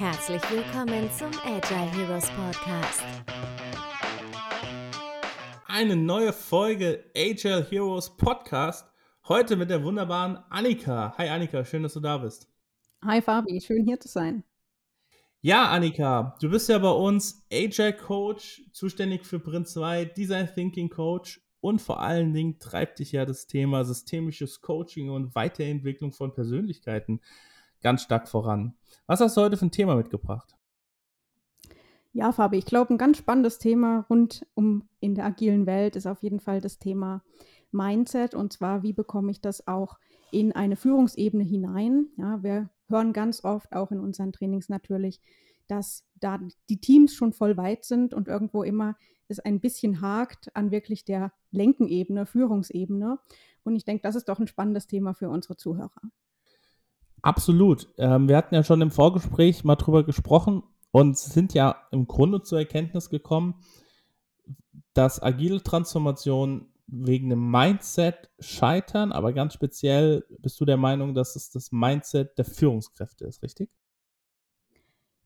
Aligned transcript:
Herzlich 0.00 0.40
willkommen 0.50 1.10
zum 1.10 1.28
Agile 1.44 1.92
Heroes 1.92 2.30
Podcast. 2.30 3.04
Eine 5.66 5.94
neue 5.94 6.32
Folge 6.32 7.04
Agile 7.14 7.62
Heroes 7.68 8.08
Podcast. 8.16 8.90
Heute 9.28 9.56
mit 9.56 9.68
der 9.68 9.84
wunderbaren 9.84 10.38
Annika. 10.48 11.12
Hi 11.18 11.28
Annika, 11.28 11.66
schön, 11.66 11.82
dass 11.82 11.92
du 11.92 12.00
da 12.00 12.16
bist. 12.16 12.48
Hi 13.04 13.20
Fabi, 13.20 13.60
schön 13.60 13.84
hier 13.84 14.00
zu 14.00 14.08
sein. 14.08 14.42
Ja, 15.42 15.68
Annika, 15.68 16.34
du 16.40 16.48
bist 16.48 16.70
ja 16.70 16.78
bei 16.78 16.92
uns 16.92 17.46
Agile 17.52 17.92
Coach, 17.92 18.62
zuständig 18.72 19.26
für 19.26 19.38
Print 19.38 19.68
2, 19.68 20.06
Design 20.06 20.48
Thinking 20.54 20.88
Coach 20.88 21.42
und 21.60 21.82
vor 21.82 22.00
allen 22.00 22.32
Dingen 22.32 22.58
treibt 22.58 23.00
dich 23.00 23.12
ja 23.12 23.26
das 23.26 23.46
Thema 23.46 23.84
systemisches 23.84 24.62
Coaching 24.62 25.10
und 25.10 25.34
Weiterentwicklung 25.34 26.12
von 26.12 26.32
Persönlichkeiten 26.32 27.20
ganz 27.82 28.02
stark 28.02 28.30
voran. 28.30 28.74
Was 29.06 29.20
hast 29.20 29.36
du 29.36 29.40
heute 29.40 29.56
für 29.56 29.66
ein 29.66 29.70
Thema 29.70 29.96
mitgebracht? 29.96 30.56
Ja, 32.12 32.32
Fabi, 32.32 32.58
ich 32.58 32.66
glaube, 32.66 32.92
ein 32.92 32.98
ganz 32.98 33.18
spannendes 33.18 33.58
Thema 33.58 34.04
rund 34.10 34.46
um 34.54 34.88
in 34.98 35.14
der 35.14 35.26
agilen 35.26 35.66
Welt 35.66 35.94
ist 35.94 36.06
auf 36.06 36.22
jeden 36.22 36.40
Fall 36.40 36.60
das 36.60 36.78
Thema 36.78 37.22
Mindset 37.70 38.34
und 38.34 38.52
zwar, 38.52 38.82
wie 38.82 38.92
bekomme 38.92 39.30
ich 39.30 39.40
das 39.40 39.68
auch 39.68 39.98
in 40.32 40.52
eine 40.52 40.76
Führungsebene 40.76 41.44
hinein? 41.44 42.08
Ja, 42.16 42.42
wir 42.42 42.70
hören 42.88 43.12
ganz 43.12 43.44
oft 43.44 43.72
auch 43.72 43.92
in 43.92 44.00
unseren 44.00 44.32
Trainings 44.32 44.68
natürlich, 44.68 45.20
dass 45.68 46.04
da 46.16 46.40
die 46.68 46.80
Teams 46.80 47.14
schon 47.14 47.32
voll 47.32 47.56
weit 47.56 47.84
sind 47.84 48.12
und 48.12 48.26
irgendwo 48.26 48.64
immer 48.64 48.96
es 49.28 49.38
ein 49.38 49.60
bisschen 49.60 50.00
hakt 50.00 50.54
an 50.56 50.72
wirklich 50.72 51.04
der 51.04 51.32
Lenkenebene, 51.52 52.26
Führungsebene. 52.26 53.18
Und 53.62 53.76
ich 53.76 53.84
denke, 53.84 54.02
das 54.02 54.16
ist 54.16 54.28
doch 54.28 54.40
ein 54.40 54.48
spannendes 54.48 54.88
Thema 54.88 55.14
für 55.14 55.28
unsere 55.28 55.56
Zuhörer. 55.56 56.02
Absolut. 57.22 57.88
Ähm, 57.98 58.28
wir 58.28 58.36
hatten 58.36 58.54
ja 58.54 58.64
schon 58.64 58.80
im 58.80 58.90
Vorgespräch 58.90 59.64
mal 59.64 59.76
drüber 59.76 60.04
gesprochen 60.04 60.62
und 60.90 61.18
sind 61.18 61.54
ja 61.54 61.76
im 61.90 62.06
Grunde 62.06 62.42
zur 62.42 62.58
Erkenntnis 62.58 63.10
gekommen, 63.10 63.54
dass 64.94 65.22
agile 65.22 65.62
Transformation 65.62 66.66
wegen 66.86 67.30
dem 67.30 67.50
Mindset 67.50 68.30
scheitern, 68.40 69.12
aber 69.12 69.32
ganz 69.32 69.54
speziell 69.54 70.24
bist 70.38 70.60
du 70.60 70.64
der 70.64 70.76
Meinung, 70.76 71.14
dass 71.14 71.36
es 71.36 71.50
das 71.50 71.70
Mindset 71.70 72.36
der 72.36 72.44
Führungskräfte 72.44 73.26
ist, 73.26 73.42
richtig? 73.42 73.70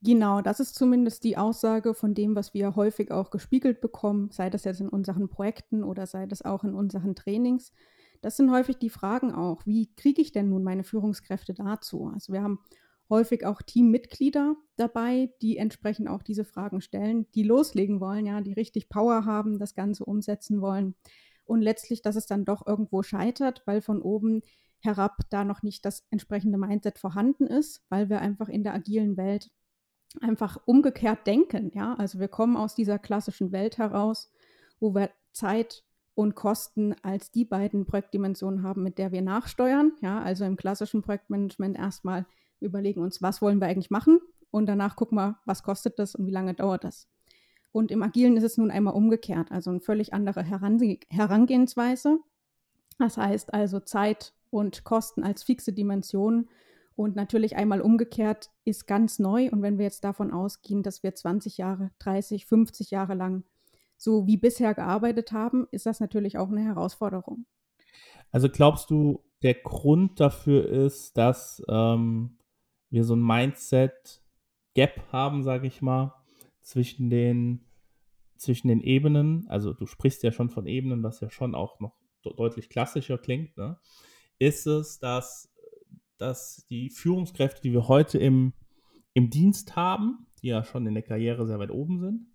Genau, 0.02 0.42
das 0.42 0.60
ist 0.60 0.74
zumindest 0.74 1.24
die 1.24 1.38
Aussage 1.38 1.94
von 1.94 2.12
dem, 2.12 2.36
was 2.36 2.52
wir 2.52 2.76
häufig 2.76 3.10
auch 3.10 3.30
gespiegelt 3.30 3.80
bekommen, 3.80 4.28
sei 4.30 4.50
das 4.50 4.64
jetzt 4.64 4.82
in 4.82 4.90
unseren 4.90 5.30
Projekten 5.30 5.82
oder 5.82 6.06
sei 6.06 6.26
das 6.26 6.42
auch 6.42 6.62
in 6.62 6.74
unseren 6.74 7.14
Trainings. 7.14 7.72
Das 8.24 8.38
sind 8.38 8.50
häufig 8.50 8.78
die 8.78 8.88
Fragen 8.88 9.34
auch, 9.34 9.66
wie 9.66 9.94
kriege 9.96 10.22
ich 10.22 10.32
denn 10.32 10.48
nun 10.48 10.64
meine 10.64 10.82
Führungskräfte 10.82 11.52
dazu? 11.52 12.06
Also 12.06 12.32
wir 12.32 12.42
haben 12.42 12.60
häufig 13.10 13.44
auch 13.44 13.60
Teammitglieder 13.60 14.56
dabei, 14.76 15.30
die 15.42 15.58
entsprechend 15.58 16.08
auch 16.08 16.22
diese 16.22 16.46
Fragen 16.46 16.80
stellen, 16.80 17.26
die 17.34 17.42
loslegen 17.42 18.00
wollen, 18.00 18.24
ja, 18.24 18.40
die 18.40 18.54
richtig 18.54 18.88
Power 18.88 19.26
haben, 19.26 19.58
das 19.58 19.74
Ganze 19.74 20.06
umsetzen 20.06 20.62
wollen. 20.62 20.94
Und 21.44 21.60
letztlich, 21.60 22.00
dass 22.00 22.16
es 22.16 22.24
dann 22.24 22.46
doch 22.46 22.66
irgendwo 22.66 23.02
scheitert, 23.02 23.62
weil 23.66 23.82
von 23.82 24.00
oben 24.00 24.40
herab 24.78 25.18
da 25.28 25.44
noch 25.44 25.62
nicht 25.62 25.84
das 25.84 26.06
entsprechende 26.10 26.56
Mindset 26.56 26.98
vorhanden 26.98 27.46
ist, 27.46 27.84
weil 27.90 28.08
wir 28.08 28.22
einfach 28.22 28.48
in 28.48 28.64
der 28.64 28.72
agilen 28.72 29.18
Welt 29.18 29.50
einfach 30.22 30.58
umgekehrt 30.64 31.26
denken. 31.26 31.72
Ja, 31.74 31.92
also 31.94 32.20
wir 32.20 32.28
kommen 32.28 32.56
aus 32.56 32.74
dieser 32.74 32.98
klassischen 32.98 33.52
Welt 33.52 33.76
heraus, 33.76 34.32
wo 34.80 34.94
wir 34.94 35.10
Zeit 35.32 35.83
und 36.14 36.34
Kosten 36.34 36.94
als 37.02 37.30
die 37.30 37.44
beiden 37.44 37.86
Projektdimensionen 37.86 38.62
haben, 38.62 38.82
mit 38.82 38.98
der 38.98 39.12
wir 39.12 39.22
nachsteuern. 39.22 39.92
Ja, 40.00 40.22
also 40.22 40.44
im 40.44 40.56
klassischen 40.56 41.02
Projektmanagement 41.02 41.76
erstmal 41.76 42.26
überlegen 42.60 43.00
uns, 43.00 43.20
was 43.20 43.42
wollen 43.42 43.60
wir 43.60 43.66
eigentlich 43.66 43.90
machen 43.90 44.20
und 44.50 44.66
danach 44.66 44.96
gucken 44.96 45.18
wir, 45.18 45.38
was 45.44 45.62
kostet 45.62 45.98
das 45.98 46.14
und 46.14 46.26
wie 46.26 46.30
lange 46.30 46.54
dauert 46.54 46.84
das. 46.84 47.08
Und 47.72 47.90
im 47.90 48.02
Agilen 48.02 48.36
ist 48.36 48.44
es 48.44 48.56
nun 48.56 48.70
einmal 48.70 48.94
umgekehrt, 48.94 49.50
also 49.50 49.70
eine 49.70 49.80
völlig 49.80 50.14
andere 50.14 50.44
Herangehensweise. 50.44 52.18
Das 52.98 53.16
heißt 53.16 53.52
also 53.52 53.80
Zeit 53.80 54.32
und 54.50 54.84
Kosten 54.84 55.24
als 55.24 55.42
fixe 55.42 55.72
Dimensionen 55.72 56.48
und 56.96 57.16
natürlich 57.16 57.56
einmal 57.56 57.80
umgekehrt 57.80 58.50
ist 58.64 58.86
ganz 58.86 59.18
neu. 59.18 59.50
Und 59.50 59.62
wenn 59.62 59.78
wir 59.78 59.84
jetzt 59.84 60.04
davon 60.04 60.30
ausgehen, 60.30 60.84
dass 60.84 61.02
wir 61.02 61.14
20 61.14 61.58
Jahre, 61.58 61.90
30, 61.98 62.46
50 62.46 62.92
Jahre 62.92 63.14
lang 63.14 63.42
so 64.04 64.26
wie 64.26 64.36
bisher 64.36 64.74
gearbeitet 64.74 65.32
haben, 65.32 65.66
ist 65.70 65.86
das 65.86 66.00
natürlich 66.00 66.38
auch 66.38 66.50
eine 66.50 66.62
Herausforderung. 66.62 67.46
Also 68.30 68.48
glaubst 68.48 68.90
du, 68.90 69.24
der 69.42 69.54
Grund 69.54 70.20
dafür 70.20 70.68
ist, 70.68 71.16
dass 71.16 71.62
ähm, 71.68 72.38
wir 72.90 73.04
so 73.04 73.14
ein 73.14 73.22
Mindset-Gap 73.22 75.12
haben, 75.12 75.42
sage 75.42 75.66
ich 75.66 75.82
mal, 75.82 76.14
zwischen 76.60 77.10
den, 77.10 77.64
zwischen 78.36 78.68
den 78.68 78.80
Ebenen. 78.80 79.46
Also 79.48 79.72
du 79.72 79.86
sprichst 79.86 80.22
ja 80.22 80.32
schon 80.32 80.50
von 80.50 80.66
Ebenen, 80.66 81.02
was 81.02 81.20
ja 81.20 81.30
schon 81.30 81.54
auch 81.54 81.80
noch 81.80 81.94
deutlich 82.22 82.70
klassischer 82.70 83.18
klingt. 83.18 83.56
Ne? 83.56 83.78
Ist 84.38 84.66
es, 84.66 84.98
dass 84.98 85.54
dass 86.18 86.66
die 86.68 86.90
Führungskräfte, 86.90 87.60
die 87.62 87.72
wir 87.72 87.88
heute 87.88 88.18
im, 88.18 88.52
im 89.12 89.30
Dienst 89.30 89.76
haben, 89.76 90.26
die 90.42 90.48
ja 90.48 90.64
schon 90.64 90.86
in 90.86 90.94
der 90.94 91.02
Karriere 91.02 91.46
sehr 91.46 91.58
weit 91.58 91.70
oben 91.70 91.98
sind, 92.00 92.26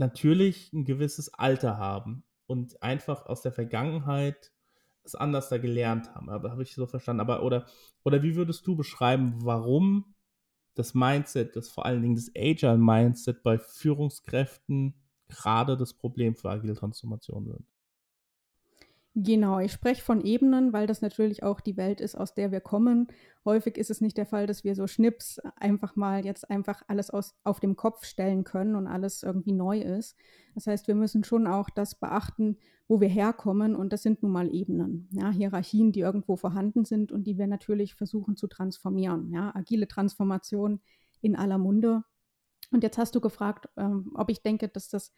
natürlich 0.00 0.72
ein 0.72 0.84
gewisses 0.84 1.32
Alter 1.34 1.78
haben 1.78 2.24
und 2.46 2.82
einfach 2.82 3.26
aus 3.26 3.42
der 3.42 3.52
Vergangenheit 3.52 4.52
es 5.04 5.14
anders 5.14 5.48
da 5.48 5.58
gelernt 5.58 6.12
haben. 6.14 6.28
Aber 6.28 6.50
habe 6.50 6.64
ich 6.64 6.74
so 6.74 6.86
verstanden. 6.86 7.20
Aber 7.20 7.44
oder, 7.44 7.66
oder 8.02 8.22
wie 8.22 8.34
würdest 8.34 8.66
du 8.66 8.74
beschreiben, 8.74 9.34
warum 9.42 10.14
das 10.74 10.94
Mindset, 10.94 11.54
das 11.54 11.68
vor 11.68 11.86
allen 11.86 12.02
Dingen 12.02 12.16
das 12.16 12.30
Agile 12.36 12.78
Mindset 12.78 13.42
bei 13.42 13.58
Führungskräften 13.58 14.94
gerade 15.28 15.76
das 15.76 15.94
Problem 15.94 16.34
für 16.34 16.50
agile 16.50 16.74
Transformation 16.74 17.46
sind? 17.46 17.66
Genau, 19.16 19.58
ich 19.58 19.72
spreche 19.72 20.02
von 20.02 20.20
Ebenen, 20.20 20.72
weil 20.72 20.86
das 20.86 21.02
natürlich 21.02 21.42
auch 21.42 21.60
die 21.60 21.76
Welt 21.76 22.00
ist, 22.00 22.14
aus 22.14 22.32
der 22.32 22.52
wir 22.52 22.60
kommen. 22.60 23.08
Häufig 23.44 23.76
ist 23.76 23.90
es 23.90 24.00
nicht 24.00 24.16
der 24.16 24.24
Fall, 24.26 24.46
dass 24.46 24.62
wir 24.62 24.76
so 24.76 24.86
Schnips 24.86 25.40
einfach 25.56 25.96
mal 25.96 26.24
jetzt 26.24 26.48
einfach 26.48 26.82
alles 26.86 27.10
aus, 27.10 27.34
auf 27.42 27.58
dem 27.58 27.74
Kopf 27.74 28.04
stellen 28.04 28.44
können 28.44 28.76
und 28.76 28.86
alles 28.86 29.24
irgendwie 29.24 29.52
neu 29.52 29.80
ist. 29.80 30.16
Das 30.54 30.68
heißt, 30.68 30.86
wir 30.86 30.94
müssen 30.94 31.24
schon 31.24 31.48
auch 31.48 31.70
das 31.70 31.96
beachten, 31.96 32.56
wo 32.86 33.00
wir 33.00 33.08
herkommen 33.08 33.74
und 33.74 33.92
das 33.92 34.04
sind 34.04 34.22
nun 34.22 34.30
mal 34.30 34.54
Ebenen, 34.54 35.08
ja, 35.10 35.30
Hierarchien, 35.30 35.90
die 35.90 36.00
irgendwo 36.00 36.36
vorhanden 36.36 36.84
sind 36.84 37.10
und 37.10 37.24
die 37.24 37.36
wir 37.36 37.48
natürlich 37.48 37.96
versuchen 37.96 38.36
zu 38.36 38.46
transformieren. 38.46 39.32
Ja, 39.32 39.50
agile 39.56 39.88
Transformation 39.88 40.80
in 41.20 41.34
aller 41.34 41.58
Munde. 41.58 42.04
Und 42.70 42.84
jetzt 42.84 42.98
hast 42.98 43.16
du 43.16 43.20
gefragt, 43.20 43.68
ähm, 43.76 44.12
ob 44.14 44.30
ich 44.30 44.42
denke, 44.42 44.68
dass 44.68 44.88
das 44.88 45.12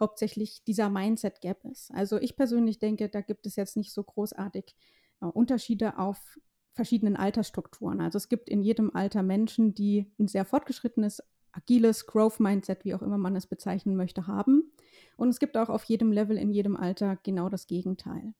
hauptsächlich 0.00 0.62
dieser 0.64 0.90
Mindset 0.90 1.40
Gap 1.40 1.64
ist. 1.64 1.90
Also 1.92 2.18
ich 2.18 2.36
persönlich 2.36 2.78
denke, 2.78 3.08
da 3.08 3.20
gibt 3.20 3.46
es 3.46 3.56
jetzt 3.56 3.76
nicht 3.76 3.92
so 3.92 4.02
großartig 4.02 4.76
äh, 5.20 5.26
Unterschiede 5.26 5.98
auf 5.98 6.38
verschiedenen 6.72 7.16
Altersstrukturen. 7.16 8.00
Also 8.00 8.18
es 8.18 8.28
gibt 8.28 8.48
in 8.48 8.62
jedem 8.62 8.94
Alter 8.94 9.22
Menschen, 9.22 9.74
die 9.74 10.12
ein 10.18 10.28
sehr 10.28 10.44
fortgeschrittenes, 10.44 11.22
agiles 11.50 12.06
Growth-Mindset, 12.06 12.84
wie 12.84 12.94
auch 12.94 13.02
immer 13.02 13.18
man 13.18 13.34
es 13.34 13.46
bezeichnen 13.46 13.96
möchte, 13.96 14.28
haben. 14.28 14.70
Und 15.16 15.28
es 15.30 15.40
gibt 15.40 15.56
auch 15.56 15.68
auf 15.70 15.82
jedem 15.84 16.12
Level, 16.12 16.38
in 16.38 16.52
jedem 16.52 16.76
Alter 16.76 17.18
genau 17.24 17.48
das 17.48 17.66
Gegenteil. 17.66 18.32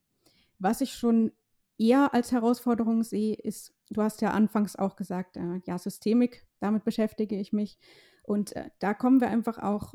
Was 0.60 0.80
ich 0.80 0.94
schon 0.94 1.32
eher 1.78 2.14
als 2.14 2.30
Herausforderung 2.30 3.02
sehe, 3.02 3.34
ist, 3.34 3.74
du 3.90 4.02
hast 4.02 4.20
ja 4.20 4.30
anfangs 4.30 4.76
auch 4.76 4.94
gesagt, 4.94 5.36
äh, 5.36 5.60
ja, 5.66 5.78
Systemik, 5.78 6.46
damit 6.60 6.84
beschäftige 6.84 7.36
ich 7.36 7.52
mich. 7.52 7.78
Und 8.22 8.54
äh, 8.54 8.70
da 8.78 8.94
kommen 8.94 9.20
wir 9.20 9.28
einfach 9.28 9.58
auch 9.58 9.94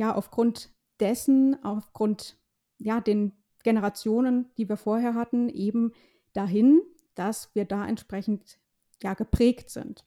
ja, 0.00 0.14
aufgrund 0.14 0.72
dessen, 0.98 1.62
aufgrund 1.62 2.38
ja, 2.78 3.02
den 3.02 3.32
Generationen, 3.62 4.50
die 4.56 4.66
wir 4.66 4.78
vorher 4.78 5.14
hatten, 5.14 5.50
eben 5.50 5.92
dahin, 6.32 6.80
dass 7.14 7.54
wir 7.54 7.66
da 7.66 7.86
entsprechend 7.86 8.58
ja, 9.02 9.12
geprägt 9.12 9.68
sind. 9.68 10.06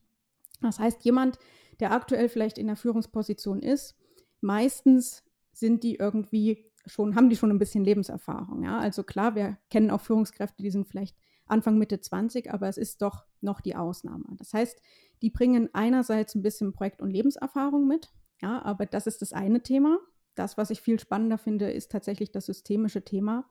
Das 0.62 0.80
heißt, 0.80 1.06
jemand, 1.06 1.38
der 1.80 1.92
aktuell 1.92 2.28
vielleicht 2.28 2.58
in 2.58 2.66
der 2.66 2.76
Führungsposition 2.76 3.62
ist, 3.62 3.96
meistens 4.42 5.24
sind 5.52 5.84
die 5.84 5.98
irgendwie 5.98 6.66
schon, 6.88 7.16
haben 7.16 7.30
die 7.30 7.36
schon 7.36 7.52
ein 7.52 7.60
bisschen 7.60 7.84
Lebenserfahrung. 7.84 8.64
Ja? 8.64 8.80
Also 8.80 9.04
klar, 9.04 9.36
wir 9.36 9.60
kennen 9.70 9.92
auch 9.92 10.02
Führungskräfte, 10.02 10.64
die 10.64 10.72
sind 10.72 10.88
vielleicht 10.88 11.16
Anfang, 11.46 11.78
Mitte 11.78 12.02
20, 12.02 12.52
aber 12.52 12.68
es 12.68 12.78
ist 12.78 13.04
doch 13.04 13.26
noch 13.42 13.62
die 13.62 13.76
Ausnahme. 13.76 14.26
Das 14.38 14.56
heißt, 14.56 14.82
die 15.22 15.30
bringen 15.30 15.70
einerseits 15.74 16.34
ein 16.34 16.42
bisschen 16.42 16.74
Projekt- 16.74 17.04
und 17.04 17.12
Lebenserfahrung 17.12 17.88
mit, 17.88 18.12
ja, 18.44 18.62
aber 18.64 18.86
das 18.86 19.08
ist 19.08 19.22
das 19.22 19.32
eine 19.32 19.64
Thema. 19.64 19.98
Das, 20.36 20.58
was 20.58 20.70
ich 20.70 20.82
viel 20.82 21.00
spannender 21.00 21.38
finde, 21.38 21.72
ist 21.72 21.92
tatsächlich 21.92 22.32
das 22.32 22.48
systemische 22.48 23.04
Thema. 23.04 23.46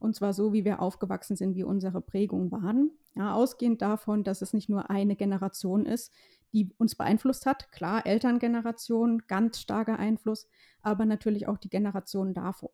Und 0.00 0.16
zwar 0.16 0.32
so, 0.32 0.54
wie 0.54 0.64
wir 0.64 0.80
aufgewachsen 0.80 1.36
sind, 1.36 1.54
wie 1.54 1.64
unsere 1.64 2.00
Prägungen 2.00 2.50
waren. 2.50 2.90
Ja, 3.14 3.34
ausgehend 3.34 3.82
davon, 3.82 4.24
dass 4.24 4.40
es 4.40 4.54
nicht 4.54 4.70
nur 4.70 4.88
eine 4.88 5.16
Generation 5.16 5.84
ist, 5.84 6.12
die 6.54 6.72
uns 6.78 6.94
beeinflusst 6.94 7.44
hat. 7.44 7.70
Klar, 7.72 8.06
Elterngeneration, 8.06 9.22
ganz 9.26 9.60
starker 9.60 9.98
Einfluss, 9.98 10.46
aber 10.80 11.04
natürlich 11.04 11.46
auch 11.46 11.58
die 11.58 11.68
Generationen 11.68 12.32
davor. 12.32 12.70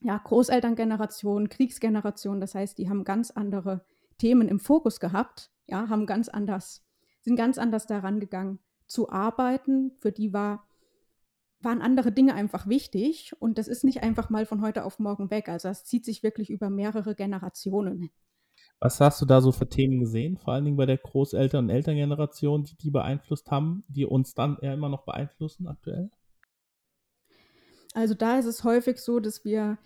Ja, 0.00 0.18
Großelterngeneration, 0.18 1.48
Kriegsgeneration, 1.48 2.40
das 2.40 2.54
heißt, 2.54 2.76
die 2.76 2.88
haben 2.88 3.04
ganz 3.04 3.30
andere 3.30 3.84
Themen 4.16 4.48
im 4.48 4.58
Fokus 4.58 4.98
gehabt, 4.98 5.52
ja, 5.66 5.88
haben 5.88 6.06
ganz 6.06 6.28
anders 6.28 6.88
sind 7.28 7.36
ganz 7.36 7.58
anders 7.58 7.86
daran 7.86 8.20
gegangen 8.20 8.58
zu 8.86 9.10
arbeiten. 9.10 9.92
Für 9.98 10.12
die 10.12 10.32
war, 10.32 10.66
waren 11.60 11.82
andere 11.82 12.12
Dinge 12.12 12.34
einfach 12.34 12.68
wichtig 12.68 13.32
und 13.40 13.58
das 13.58 13.68
ist 13.68 13.84
nicht 13.84 14.02
einfach 14.02 14.30
mal 14.30 14.46
von 14.46 14.62
heute 14.62 14.84
auf 14.84 14.98
morgen 14.98 15.30
weg. 15.30 15.48
Also 15.48 15.68
es 15.68 15.84
zieht 15.84 16.04
sich 16.04 16.22
wirklich 16.22 16.50
über 16.50 16.70
mehrere 16.70 17.14
Generationen. 17.14 18.10
Was 18.80 19.00
hast 19.00 19.20
du 19.20 19.26
da 19.26 19.40
so 19.40 19.50
für 19.50 19.68
Themen 19.68 19.98
gesehen, 19.98 20.36
vor 20.36 20.54
allen 20.54 20.64
Dingen 20.64 20.76
bei 20.76 20.86
der 20.86 20.98
Großeltern- 20.98 21.64
und 21.64 21.70
Elterngeneration, 21.70 22.64
die 22.64 22.76
die 22.76 22.90
beeinflusst 22.90 23.50
haben, 23.50 23.84
die 23.88 24.06
uns 24.06 24.34
dann 24.34 24.56
eher 24.60 24.74
immer 24.74 24.88
noch 24.88 25.04
beeinflussen 25.04 25.66
aktuell? 25.66 26.10
Also 27.92 28.14
da 28.14 28.38
ist 28.38 28.46
es 28.46 28.62
häufig 28.62 28.98
so, 28.98 29.18
dass 29.18 29.44
wir 29.44 29.78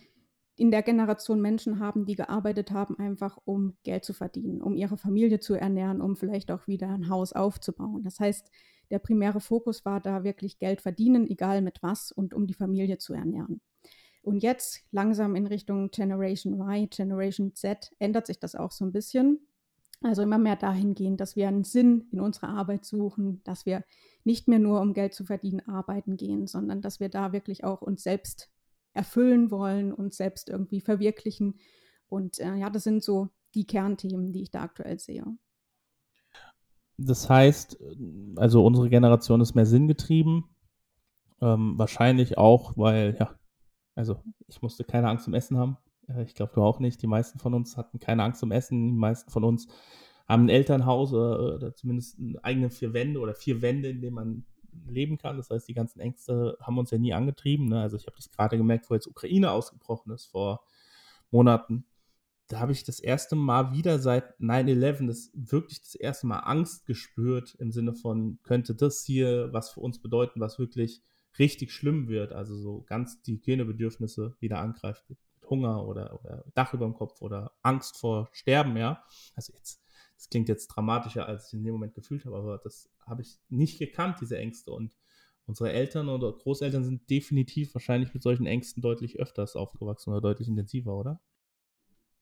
in 0.57 0.71
der 0.71 0.83
Generation 0.83 1.41
Menschen 1.41 1.81
haben, 1.81 2.05
die 2.05 2.15
gearbeitet 2.15 2.71
haben, 2.71 2.99
einfach 2.99 3.39
um 3.45 3.77
Geld 3.85 4.05
zu 4.05 4.13
verdienen, 4.13 4.61
um 4.61 4.77
ihre 4.77 4.99
Familie 4.99 5.41
zu 5.41 5.55
ernähren, 5.55 6.03
um 6.03 6.15
vielleicht 6.15 6.51
auch 6.51 6.67
wieder 6.67 6.91
ein 6.91 7.09
Haus 7.09 7.33
aufzubauen. 7.33 8.03
Das 8.03 8.21
heißt, 8.21 8.51
der 8.93 9.01
primäre 9.01 9.41
Fokus 9.41 9.85
war 9.85 10.01
da 10.01 10.23
wirklich 10.23 10.59
Geld 10.59 10.83
verdienen, 10.83 11.27
egal 11.27 11.63
mit 11.63 11.83
was, 11.83 12.13
und 12.13 12.35
um 12.35 12.47
die 12.47 12.55
Familie 12.55 12.99
zu 12.99 13.15
ernähren. 13.15 13.61
Und 14.23 14.43
jetzt 14.43 14.85
langsam 14.93 15.35
in 15.35 15.47
Richtung 15.47 15.91
Generation 15.91 16.61
Y, 16.61 16.89
Generation 16.89 17.55
Z 17.55 17.91
ändert 17.99 18.27
sich 18.27 18.39
das 18.39 18.55
auch 18.55 18.71
so 18.71 18.85
ein 18.85 18.93
bisschen. 18.93 19.41
Also 20.03 20.23
immer 20.23 20.39
mehr 20.39 20.57
dahingehend, 20.57 21.21
dass 21.21 21.37
wir 21.37 21.49
einen 21.49 21.65
Sinn 21.65 22.09
in 22.13 22.21
unserer 22.21 22.49
Arbeit 22.51 22.85
suchen, 22.85 23.41
dass 23.45 23.67
wir 23.67 23.85
nicht 24.25 24.47
mehr 24.47 24.59
nur 24.59 24.81
um 24.81 24.95
Geld 24.95 25.15
zu 25.15 25.25
verdienen 25.25 25.61
arbeiten 25.61 26.17
gehen, 26.17 26.47
sondern 26.47 26.83
dass 26.83 27.01
wir 27.01 27.09
da 27.09 27.33
wirklich 27.33 27.65
auch 27.65 27.83
uns 27.83 28.03
selbst 28.03 28.51
erfüllen 28.93 29.51
wollen, 29.51 29.93
uns 29.93 30.17
selbst 30.17 30.49
irgendwie 30.49 30.81
verwirklichen. 30.81 31.59
Und 32.09 32.39
äh, 32.41 32.57
ja, 32.57 32.69
das 32.69 32.85
sind 32.85 33.03
so 33.03 33.29
die 33.55 33.67
Kernthemen, 33.67 34.33
die 34.33 34.43
ich 34.43 34.51
da 34.51 34.63
aktuell 34.63 34.99
sehe. 34.99 35.25
Das 37.07 37.29
heißt, 37.29 37.79
also 38.37 38.65
unsere 38.65 38.89
Generation 38.89 39.41
ist 39.41 39.55
mehr 39.55 39.67
sinngetrieben. 39.67 40.45
Ähm, 41.41 41.75
wahrscheinlich 41.77 42.39
auch, 42.39 42.77
weil 42.77 43.17
ja 43.19 43.35
also 43.95 44.23
ich 44.49 44.63
musste 44.63 44.85
keine 44.85 45.09
Angst 45.09 45.27
um 45.29 45.35
Essen 45.35 45.59
haben. 45.59 45.77
Äh, 46.09 46.23
ich 46.23 46.35
glaube, 46.35 46.53
du 46.55 46.63
auch 46.63 46.79
nicht. 46.79 47.03
Die 47.03 47.07
meisten 47.07 47.39
von 47.39 47.55
uns 47.55 47.77
hatten 47.77 47.99
keine 47.99 48.23
Angst 48.23 48.43
um 48.43 48.53
Essen. 48.53 48.89
Die 48.89 48.93
meisten 48.93 49.31
von 49.31 49.45
uns 49.45 49.69
haben 50.29 50.47
ein 50.47 50.51
Elternhaus 50.51 51.13
oder, 51.13 51.55
oder 51.57 51.75
zumindest 51.75 52.19
eigene 52.43 52.71
vier 52.71 52.95
Wände 52.95 53.21
oder 53.21 53.35
vier 53.35 53.61
Wände, 53.61 53.91
in 53.91 54.01
denen 54.01 54.15
man 54.15 54.45
leben 54.87 55.19
kann. 55.19 55.37
Das 55.37 55.51
heißt, 55.51 55.69
die 55.69 55.75
ganzen 55.75 56.01
Ängste 56.01 56.57
haben 56.61 56.79
uns 56.79 56.91
ja 56.91 56.99
nie 56.99 57.13
angetrieben. 57.13 57.67
Ne? 57.67 57.81
Also 57.83 57.97
ich 57.97 58.07
habe 58.07 58.17
das 58.17 58.31
gerade 58.31 58.57
gemerkt, 58.57 58.89
wo 58.89 58.95
jetzt 58.95 59.07
Ukraine 59.07 59.51
ausgebrochen 59.51 60.13
ist 60.13 60.27
vor 60.27 60.65
Monaten. 61.31 61.85
Da 62.53 62.61
habe 62.61 62.73
ich 62.73 62.85
das 62.85 63.01
erste 63.01 63.35
Mal 63.35 63.73
wieder 63.73 63.99
seit 63.99 64.39
9-11 64.39 65.07
das 65.07 65.31
wirklich 65.33 65.81
das 65.81 65.95
erste 65.95 66.27
Mal 66.27 66.41
Angst 66.41 66.85
gespürt 66.85 67.55
im 67.55 67.73
Sinne 67.73 67.95
von, 67.95 68.41
könnte 68.43 68.75
das 68.75 69.05
hier 69.07 69.49
was 69.55 69.71
für 69.71 69.81
uns 69.81 70.03
bedeuten, 70.03 70.39
was 70.39 70.59
wirklich 70.59 71.03
richtig 71.39 71.73
schlimm 71.73 72.09
wird, 72.09 72.33
also 72.33 72.55
so 72.55 72.83
ganz 72.83 73.23
die 73.23 73.37
Hygienebedürfnisse 73.37 74.37
wieder 74.39 74.59
angreift 74.59 75.03
mit 75.09 75.19
Hunger 75.49 75.87
oder, 75.87 76.21
oder 76.21 76.45
Dach 76.53 76.75
über 76.75 76.85
dem 76.85 76.93
Kopf 76.93 77.23
oder 77.23 77.53
Angst 77.63 77.97
vor 77.97 78.29
Sterben, 78.33 78.77
ja. 78.77 79.03
Also 79.35 79.55
jetzt, 79.55 79.83
das 80.17 80.29
klingt 80.29 80.51
jetzt 80.51 80.67
dramatischer, 80.67 81.25
als 81.25 81.47
ich 81.47 81.55
in 81.55 81.65
dem 81.65 81.73
Moment 81.73 81.95
gefühlt 81.95 82.27
habe, 82.27 82.37
aber 82.37 82.59
das 82.59 82.91
habe 83.07 83.23
ich 83.23 83.41
nicht 83.49 83.79
gekannt, 83.79 84.19
diese 84.21 84.37
Ängste. 84.37 84.73
Und 84.73 84.95
unsere 85.47 85.73
Eltern 85.73 86.11
oder 86.11 86.31
Großeltern 86.31 86.85
sind 86.85 87.09
definitiv 87.09 87.75
wahrscheinlich 87.75 88.13
mit 88.13 88.23
solchen 88.23 88.45
Ängsten 88.45 88.83
deutlich 88.83 89.19
öfters 89.19 89.57
aufgewachsen 89.57 90.11
oder 90.11 90.21
deutlich 90.21 90.49
intensiver, 90.49 90.95
oder? 90.95 91.19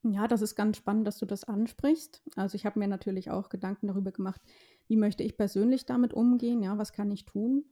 Ja, 0.02 0.26
das 0.26 0.40
ist 0.40 0.54
ganz 0.54 0.78
spannend, 0.78 1.06
dass 1.06 1.18
du 1.18 1.26
das 1.26 1.44
ansprichst. 1.44 2.22
Also 2.34 2.54
ich 2.54 2.64
habe 2.64 2.78
mir 2.78 2.88
natürlich 2.88 3.30
auch 3.30 3.50
Gedanken 3.50 3.88
darüber 3.88 4.12
gemacht, 4.12 4.40
wie 4.88 4.96
möchte 4.96 5.22
ich 5.22 5.36
persönlich 5.36 5.84
damit 5.84 6.14
umgehen, 6.14 6.62
ja, 6.62 6.78
was 6.78 6.92
kann 6.92 7.10
ich 7.10 7.26
tun? 7.26 7.64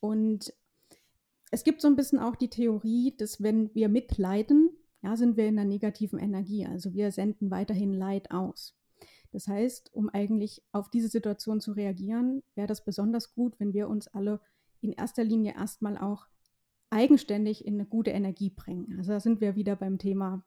Und 0.00 0.52
es 1.50 1.64
gibt 1.64 1.80
so 1.82 1.88
ein 1.88 1.96
bisschen 1.96 2.18
auch 2.18 2.36
die 2.36 2.48
Theorie, 2.48 3.14
dass 3.16 3.42
wenn 3.42 3.74
wir 3.74 3.88
mitleiden, 3.88 4.70
ja, 5.02 5.16
sind 5.16 5.36
wir 5.36 5.46
in 5.46 5.58
einer 5.58 5.68
negativen 5.68 6.18
Energie. 6.18 6.66
Also 6.66 6.92
wir 6.92 7.12
senden 7.12 7.50
weiterhin 7.50 7.92
Leid 7.92 8.30
aus. 8.30 8.74
Das 9.30 9.46
heißt, 9.46 9.92
um 9.94 10.08
eigentlich 10.08 10.62
auf 10.72 10.90
diese 10.90 11.08
Situation 11.08 11.60
zu 11.60 11.72
reagieren, 11.72 12.42
wäre 12.54 12.66
das 12.66 12.84
besonders 12.84 13.34
gut, 13.34 13.60
wenn 13.60 13.74
wir 13.74 13.88
uns 13.88 14.08
alle 14.08 14.40
in 14.80 14.92
erster 14.92 15.24
Linie 15.24 15.54
erstmal 15.54 15.98
auch 15.98 16.26
eigenständig 16.90 17.64
in 17.64 17.74
eine 17.74 17.84
gute 17.84 18.10
Energie 18.10 18.50
bringen. 18.50 18.94
Also 18.98 19.12
da 19.12 19.20
sind 19.20 19.40
wir 19.40 19.54
wieder 19.54 19.76
beim 19.76 19.98
Thema 19.98 20.42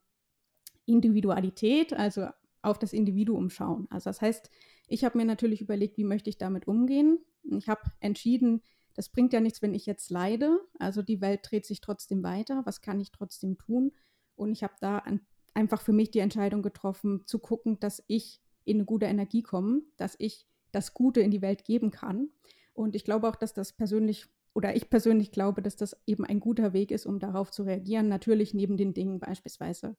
Individualität, 0.86 1.94
also 1.94 2.28
auf 2.62 2.80
das 2.80 2.94
Individuum 2.94 3.50
schauen. 3.50 3.88
Also 3.90 4.10
das 4.10 4.22
heißt, 4.22 4.50
ich 4.88 5.04
habe 5.04 5.18
mir 5.18 5.26
natürlich 5.26 5.62
überlegt, 5.62 5.98
wie 5.98 6.04
möchte 6.04 6.30
ich 6.30 6.38
damit 6.38 6.68
umgehen. 6.68 7.20
Ich 7.44 7.70
habe 7.70 7.82
entschieden, 8.00 8.62
das 8.94 9.10
bringt 9.10 9.34
ja 9.34 9.40
nichts, 9.40 9.62
wenn 9.62 9.74
ich 9.74 9.86
jetzt 9.86 10.10
leide. 10.12 10.60
Also 10.78 11.02
die 11.02 11.22
Welt 11.22 11.42
dreht 11.44 11.66
sich 11.66 11.82
trotzdem 11.82 12.24
weiter. 12.24 12.62
Was 12.66 12.82
kann 12.82 13.00
ich 13.00 13.12
trotzdem 13.12 13.58
tun? 13.58 13.94
Und 14.36 14.52
ich 14.52 14.64
habe 14.64 14.74
da 14.80 15.00
an, 15.00 15.22
einfach 15.54 15.82
für 15.82 15.94
mich 15.94 16.12
die 16.12 16.20
Entscheidung 16.20 16.62
getroffen, 16.62 17.24
zu 17.26 17.40
gucken, 17.40 17.80
dass 17.80 18.04
ich 18.08 18.42
in 18.64 18.78
eine 18.78 18.86
gute 18.86 19.06
Energie 19.06 19.44
komme, 19.44 19.82
dass 19.98 20.16
ich 20.20 20.46
das 20.72 20.94
Gute 20.94 21.22
in 21.22 21.32
die 21.32 21.42
Welt 21.42 21.66
geben 21.66 21.92
kann. 21.92 22.30
Und 22.74 22.96
ich 22.96 23.04
glaube 23.04 23.28
auch, 23.28 23.36
dass 23.36 23.54
das 23.54 23.74
persönlich 23.74 24.28
oder 24.54 24.76
ich 24.76 24.90
persönlich 24.90 25.32
glaube, 25.32 25.62
dass 25.62 25.78
das 25.78 25.96
eben 26.06 26.26
ein 26.26 26.42
guter 26.42 26.74
Weg 26.74 26.92
ist, 26.92 27.06
um 27.06 27.20
darauf 27.20 27.52
zu 27.52 27.64
reagieren. 27.64 28.10
Natürlich 28.10 28.54
neben 28.54 28.76
den 28.76 28.94
Dingen 28.94 29.20
beispielsweise 29.20 29.96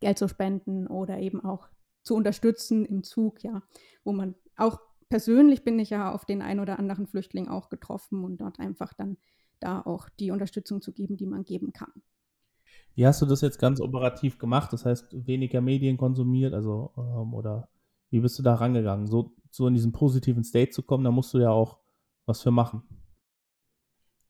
Geld 0.00 0.18
zu 0.18 0.28
spenden 0.28 0.86
oder 0.86 1.18
eben 1.18 1.44
auch 1.44 1.68
zu 2.02 2.14
unterstützen 2.14 2.84
im 2.84 3.02
Zug, 3.02 3.42
ja, 3.42 3.62
wo 4.04 4.12
man 4.12 4.34
auch 4.56 4.80
persönlich 5.08 5.64
bin 5.64 5.78
ich 5.78 5.90
ja 5.90 6.12
auf 6.12 6.24
den 6.24 6.42
ein 6.42 6.60
oder 6.60 6.78
anderen 6.78 7.06
Flüchtling 7.06 7.48
auch 7.48 7.68
getroffen 7.68 8.24
und 8.24 8.40
dort 8.40 8.60
einfach 8.60 8.92
dann 8.92 9.16
da 9.60 9.80
auch 9.80 10.08
die 10.08 10.30
Unterstützung 10.30 10.80
zu 10.80 10.92
geben, 10.92 11.16
die 11.16 11.26
man 11.26 11.44
geben 11.44 11.72
kann. 11.72 11.92
Wie 12.94 13.06
hast 13.06 13.22
du 13.22 13.26
das 13.26 13.40
jetzt 13.40 13.58
ganz 13.58 13.80
operativ 13.80 14.38
gemacht? 14.38 14.72
Das 14.72 14.84
heißt, 14.84 15.26
weniger 15.26 15.60
Medien 15.60 15.96
konsumiert, 15.96 16.52
also 16.52 16.92
ähm, 16.96 17.34
oder 17.34 17.68
wie 18.10 18.20
bist 18.20 18.38
du 18.38 18.42
da 18.42 18.54
rangegangen? 18.54 19.06
So, 19.06 19.34
so 19.50 19.66
in 19.66 19.74
diesen 19.74 19.92
positiven 19.92 20.44
State 20.44 20.70
zu 20.70 20.82
kommen, 20.82 21.04
da 21.04 21.10
musst 21.10 21.32
du 21.34 21.38
ja 21.38 21.50
auch 21.50 21.78
was 22.26 22.42
für 22.42 22.50
machen. 22.50 22.82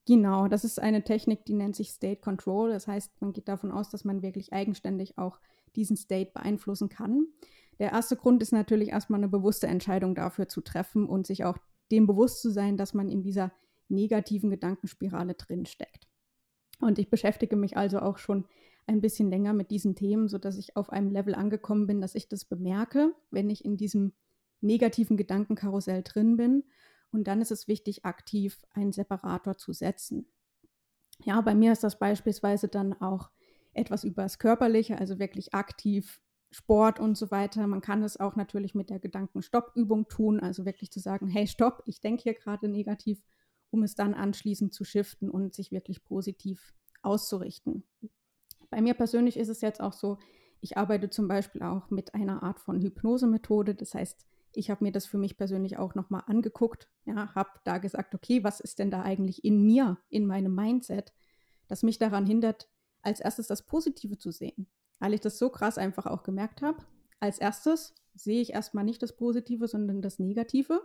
Genau, 0.08 0.49
das 0.49 0.64
ist 0.64 0.81
eine 0.81 1.05
Technik, 1.05 1.44
die 1.44 1.52
nennt 1.52 1.76
sich 1.76 1.90
State 1.90 2.22
Control. 2.22 2.70
Das 2.70 2.88
heißt, 2.88 3.20
man 3.20 3.34
geht 3.34 3.46
davon 3.46 3.70
aus, 3.70 3.90
dass 3.90 4.06
man 4.06 4.22
wirklich 4.22 4.55
eigenständig 4.55 5.19
auch 5.19 5.38
diesen 5.76 5.99
State 5.99 6.31
beeinflussen 6.32 6.88
kann. 6.88 7.26
Der 7.78 7.93
erste 7.93 8.16
Grund 8.16 8.43
ist 8.43 8.52
natürlich 8.52 8.88
erstmal 8.88 9.20
eine 9.20 9.28
bewusste 9.28 9.66
Entscheidung 9.66 10.14
dafür 10.14 10.49
zu 10.49 10.62
treffen 10.62 11.06
und 11.06 11.26
sich 11.26 11.44
auch 11.44 11.58
dem 11.93 12.06
bewusst 12.06 12.40
zu 12.40 12.49
sein, 12.50 12.78
dass 12.78 12.94
man 12.94 13.10
in 13.10 13.22
dieser 13.22 13.52
negativen 13.90 14.49
Gedankenspirale 14.49 15.35
drinsteckt. 15.35 16.09
Und 16.80 16.99
ich 16.99 17.11
beschäftige 17.11 17.56
mich 17.56 17.76
also 17.76 17.99
auch 17.99 18.16
schon 18.16 18.47
ein 18.87 19.02
bisschen 19.02 19.28
länger 19.28 19.52
mit 19.52 19.71
diesen 19.71 19.94
Themen, 19.94 20.28
sodass 20.28 20.56
ich 20.56 20.75
auf 20.75 20.88
einem 20.88 21.11
Level 21.11 21.35
angekommen 21.35 21.87
bin, 21.87 22.00
dass 22.00 22.14
ich 22.14 22.30
das 22.30 22.47
bemerke, 22.47 23.12
wenn 23.30 23.50
ich 23.50 23.62
in 23.62 23.76
diesem 23.76 24.14
negativen 24.62 25.18
Gedankenkarussell 25.18 26.02
drin 26.02 26.38
bin. 26.38 26.64
Und 27.10 27.24
dann 27.24 27.40
ist 27.40 27.50
es 27.50 27.68
wichtig, 27.68 28.04
aktiv 28.04 28.64
einen 28.72 28.92
Separator 28.92 29.56
zu 29.56 29.72
setzen. 29.72 30.26
Ja, 31.24 31.40
bei 31.40 31.54
mir 31.54 31.72
ist 31.72 31.84
das 31.84 31.98
beispielsweise 31.98 32.68
dann 32.68 32.92
auch 33.00 33.30
etwas 33.72 34.04
übers 34.04 34.38
Körperliche, 34.38 34.98
also 34.98 35.18
wirklich 35.18 35.54
aktiv 35.54 36.20
Sport 36.50 36.98
und 36.98 37.16
so 37.16 37.30
weiter. 37.30 37.66
Man 37.66 37.80
kann 37.80 38.02
es 38.02 38.18
auch 38.18 38.36
natürlich 38.36 38.74
mit 38.74 38.90
der 38.90 38.98
Gedankenstoppübung 38.98 40.08
tun, 40.08 40.40
also 40.40 40.64
wirklich 40.64 40.90
zu 40.90 41.00
sagen, 41.00 41.28
hey, 41.28 41.46
stopp, 41.46 41.82
ich 41.86 42.00
denke 42.00 42.22
hier 42.22 42.34
gerade 42.34 42.68
negativ, 42.68 43.22
um 43.70 43.82
es 43.82 43.94
dann 43.94 44.14
anschließend 44.14 44.72
zu 44.72 44.84
shiften 44.84 45.30
und 45.30 45.54
sich 45.54 45.72
wirklich 45.72 46.04
positiv 46.04 46.74
auszurichten. 47.02 47.84
Bei 48.70 48.80
mir 48.80 48.94
persönlich 48.94 49.36
ist 49.36 49.48
es 49.48 49.60
jetzt 49.60 49.80
auch 49.80 49.92
so, 49.92 50.18
ich 50.60 50.76
arbeite 50.76 51.10
zum 51.10 51.28
Beispiel 51.28 51.62
auch 51.62 51.90
mit 51.90 52.14
einer 52.14 52.42
Art 52.42 52.60
von 52.60 52.80
Hypnosemethode. 52.80 53.74
Das 53.74 53.94
heißt, 53.94 54.26
ich 54.58 54.70
habe 54.70 54.84
mir 54.84 54.92
das 54.92 55.06
für 55.06 55.18
mich 55.18 55.36
persönlich 55.36 55.78
auch 55.78 55.94
nochmal 55.94 56.22
angeguckt, 56.26 56.88
ja, 57.04 57.34
habe 57.34 57.50
da 57.64 57.78
gesagt, 57.78 58.14
okay, 58.14 58.44
was 58.44 58.60
ist 58.60 58.78
denn 58.78 58.90
da 58.90 59.02
eigentlich 59.02 59.44
in 59.44 59.64
mir, 59.64 59.98
in 60.08 60.26
meinem 60.26 60.54
Mindset, 60.54 61.12
das 61.68 61.82
mich 61.82 61.98
daran 61.98 62.26
hindert, 62.26 62.68
als 63.02 63.20
erstes 63.20 63.46
das 63.46 63.64
Positive 63.64 64.18
zu 64.18 64.30
sehen 64.30 64.68
weil 64.98 65.14
ich 65.14 65.20
das 65.20 65.38
so 65.38 65.50
krass 65.50 65.78
einfach 65.78 66.06
auch 66.06 66.22
gemerkt 66.22 66.62
habe. 66.62 66.84
Als 67.20 67.38
erstes 67.38 67.94
sehe 68.14 68.40
ich 68.40 68.52
erstmal 68.52 68.84
nicht 68.84 69.02
das 69.02 69.16
Positive, 69.16 69.68
sondern 69.68 70.02
das 70.02 70.18
Negative. 70.18 70.80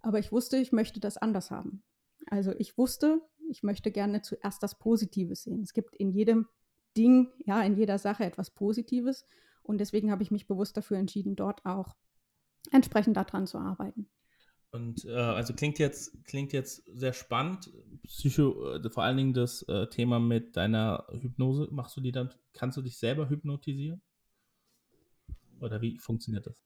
Aber 0.00 0.18
ich 0.18 0.32
wusste, 0.32 0.56
ich 0.56 0.72
möchte 0.72 1.00
das 1.00 1.16
anders 1.16 1.50
haben. 1.50 1.82
Also 2.26 2.52
ich 2.58 2.76
wusste, 2.78 3.20
ich 3.48 3.62
möchte 3.62 3.90
gerne 3.90 4.22
zuerst 4.22 4.62
das 4.62 4.78
Positive 4.78 5.34
sehen. 5.34 5.62
Es 5.62 5.72
gibt 5.72 5.94
in 5.96 6.10
jedem 6.10 6.48
Ding, 6.96 7.30
ja, 7.38 7.62
in 7.62 7.76
jeder 7.76 7.98
Sache 7.98 8.24
etwas 8.24 8.50
Positives. 8.50 9.26
Und 9.62 9.78
deswegen 9.78 10.10
habe 10.10 10.22
ich 10.22 10.30
mich 10.30 10.46
bewusst 10.46 10.76
dafür 10.76 10.98
entschieden, 10.98 11.36
dort 11.36 11.64
auch 11.64 11.94
entsprechend 12.70 13.16
daran 13.16 13.46
zu 13.46 13.58
arbeiten. 13.58 14.08
Und 14.70 15.04
äh, 15.04 15.12
also 15.12 15.52
klingt 15.52 15.78
jetzt, 15.78 16.24
klingt 16.24 16.52
jetzt 16.54 16.82
sehr 16.86 17.12
spannend. 17.12 17.70
Psycho, 18.06 18.76
äh, 18.76 18.90
vor 18.90 19.02
allen 19.02 19.18
Dingen 19.18 19.34
das 19.34 19.62
äh, 19.68 19.86
Thema 19.88 20.18
mit 20.18 20.56
deiner 20.56 21.06
Hypnose. 21.10 21.68
Machst 21.70 21.96
du 21.96 22.00
die 22.00 22.12
dann, 22.12 22.32
kannst 22.54 22.78
du 22.78 22.82
dich 22.82 22.98
selber 22.98 23.28
hypnotisieren? 23.28 24.00
Oder 25.60 25.82
wie 25.82 25.98
funktioniert 25.98 26.46
das? 26.46 26.64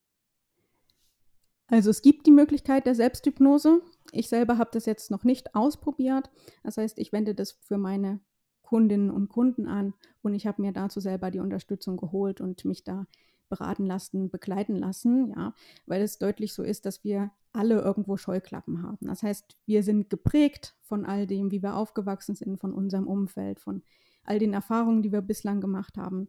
Also 1.69 1.91
es 1.91 2.01
gibt 2.01 2.27
die 2.27 2.33
Möglichkeit 2.33 2.87
der 2.87 2.95
Selbsthypnose. 2.95 3.83
Ich 4.13 4.29
selber 4.29 4.57
habe 4.57 4.71
das 4.73 4.87
jetzt 4.87 5.11
noch 5.11 5.25
nicht 5.25 5.57
ausprobiert. 5.57 6.31
Das 6.63 6.77
heißt, 6.77 6.99
ich 7.01 7.13
wende 7.13 7.35
das 7.35 7.53
für 7.53 7.77
meine 7.77 8.21
Kundinnen 8.63 9.11
und 9.11 9.29
Kunden 9.29 9.67
an 9.67 9.95
und 10.23 10.35
ich 10.35 10.47
habe 10.47 10.63
mir 10.63 10.73
dazu 10.73 11.01
selber 11.01 11.31
die 11.31 11.39
Unterstützung 11.39 11.97
geholt 11.97 12.41
und 12.41 12.65
mich 12.65 12.83
da 12.83 13.07
beraten 13.49 13.87
lassen, 13.87 14.31
begleiten 14.31 14.77
lassen, 14.77 15.33
ja, 15.37 15.55
weil 15.87 16.03
es 16.03 16.19
deutlich 16.19 16.53
so 16.55 16.63
ist, 16.63 16.87
dass 16.87 17.05
wir 17.05 17.31
alle 17.53 17.81
irgendwo 17.81 18.17
Scheuklappen 18.17 18.83
haben. 18.83 19.07
Das 19.07 19.23
heißt, 19.23 19.57
wir 19.67 19.83
sind 19.83 20.11
geprägt 20.11 20.77
von 20.83 21.07
all 21.07 21.27
dem, 21.27 21.51
wie 21.51 21.63
wir 21.63 21.77
aufgewachsen 21.77 22.35
sind, 22.35 22.59
von 22.59 22.73
unserem 22.73 23.07
Umfeld, 23.07 23.61
von 23.61 23.83
all 24.25 24.39
den 24.39 24.53
Erfahrungen, 24.53 25.03
die 25.03 25.13
wir 25.13 25.23
bislang 25.23 25.61
gemacht 25.61 25.97
haben. 25.97 26.29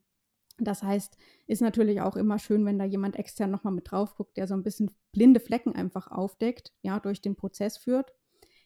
Das 0.59 0.81
heißt, 0.81 1.17
ist 1.45 1.61
natürlich 1.61 2.01
auch 2.01 2.15
immer 2.15 2.39
schön, 2.39 2.65
wenn 2.65 2.79
da 2.79 2.85
jemand 2.85 3.15
extern 3.15 3.51
nochmal 3.51 3.73
mit 3.73 3.91
drauf 3.91 4.15
guckt, 4.15 4.37
der 4.37 4.47
so 4.47 4.55
ein 4.55 4.63
bisschen 4.63 4.91
blinde 5.11 5.39
Flecken 5.39 5.75
einfach 5.75 6.09
aufdeckt, 6.09 6.73
ja, 6.81 6.99
durch 6.99 7.21
den 7.21 7.35
Prozess 7.35 7.77
führt. 7.77 8.13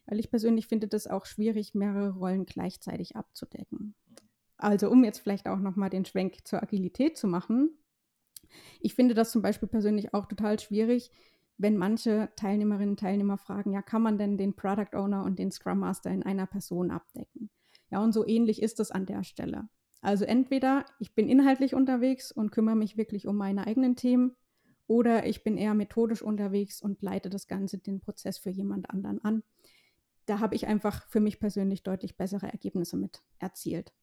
Weil 0.05 0.19
ich 0.19 0.29
persönlich 0.29 0.67
finde 0.67 0.87
das 0.87 1.07
auch 1.07 1.25
schwierig, 1.25 1.75
mehrere 1.75 2.11
Rollen 2.11 2.45
gleichzeitig 2.45 3.15
abzudecken. 3.15 3.95
Also 4.57 4.89
um 4.89 5.03
jetzt 5.03 5.19
vielleicht 5.19 5.47
auch 5.47 5.59
nochmal 5.59 5.89
den 5.89 6.05
Schwenk 6.05 6.45
zur 6.45 6.61
Agilität 6.61 7.17
zu 7.17 7.27
machen. 7.27 7.71
Ich 8.79 8.93
finde 8.93 9.13
das 9.13 9.31
zum 9.31 9.41
Beispiel 9.41 9.67
persönlich 9.67 10.13
auch 10.13 10.25
total 10.25 10.59
schwierig, 10.59 11.11
wenn 11.57 11.77
manche 11.77 12.29
Teilnehmerinnen 12.35 12.91
und 12.91 12.99
Teilnehmer 12.99 13.37
fragen, 13.37 13.71
ja, 13.71 13.81
kann 13.81 14.01
man 14.01 14.17
denn 14.17 14.37
den 14.37 14.55
Product 14.55 14.95
Owner 14.95 15.23
und 15.23 15.37
den 15.37 15.51
Scrum 15.51 15.79
Master 15.79 16.09
in 16.09 16.23
einer 16.23 16.47
Person 16.47 16.89
abdecken? 16.89 17.49
Ja, 17.91 18.03
und 18.03 18.13
so 18.13 18.25
ähnlich 18.25 18.61
ist 18.61 18.79
es 18.79 18.91
an 18.91 19.05
der 19.05 19.23
Stelle. 19.23 19.69
Also 20.01 20.25
entweder 20.25 20.85
ich 20.97 21.13
bin 21.13 21.29
inhaltlich 21.29 21.75
unterwegs 21.75 22.31
und 22.31 22.51
kümmere 22.51 22.75
mich 22.75 22.97
wirklich 22.97 23.27
um 23.27 23.37
meine 23.37 23.67
eigenen 23.67 23.95
Themen 23.95 24.35
oder 24.87 25.27
ich 25.27 25.43
bin 25.43 25.57
eher 25.57 25.75
methodisch 25.75 26.23
unterwegs 26.23 26.81
und 26.81 27.01
leite 27.03 27.29
das 27.29 27.47
Ganze, 27.47 27.77
den 27.77 27.99
Prozess 27.99 28.39
für 28.39 28.49
jemand 28.49 28.89
anderen 28.89 29.23
an. 29.23 29.43
Da 30.25 30.39
habe 30.39 30.55
ich 30.55 30.65
einfach 30.67 31.07
für 31.07 31.19
mich 31.19 31.39
persönlich 31.39 31.83
deutlich 31.83 32.17
bessere 32.17 32.51
Ergebnisse 32.51 32.97
mit 32.97 33.21
erzielt. 33.39 33.93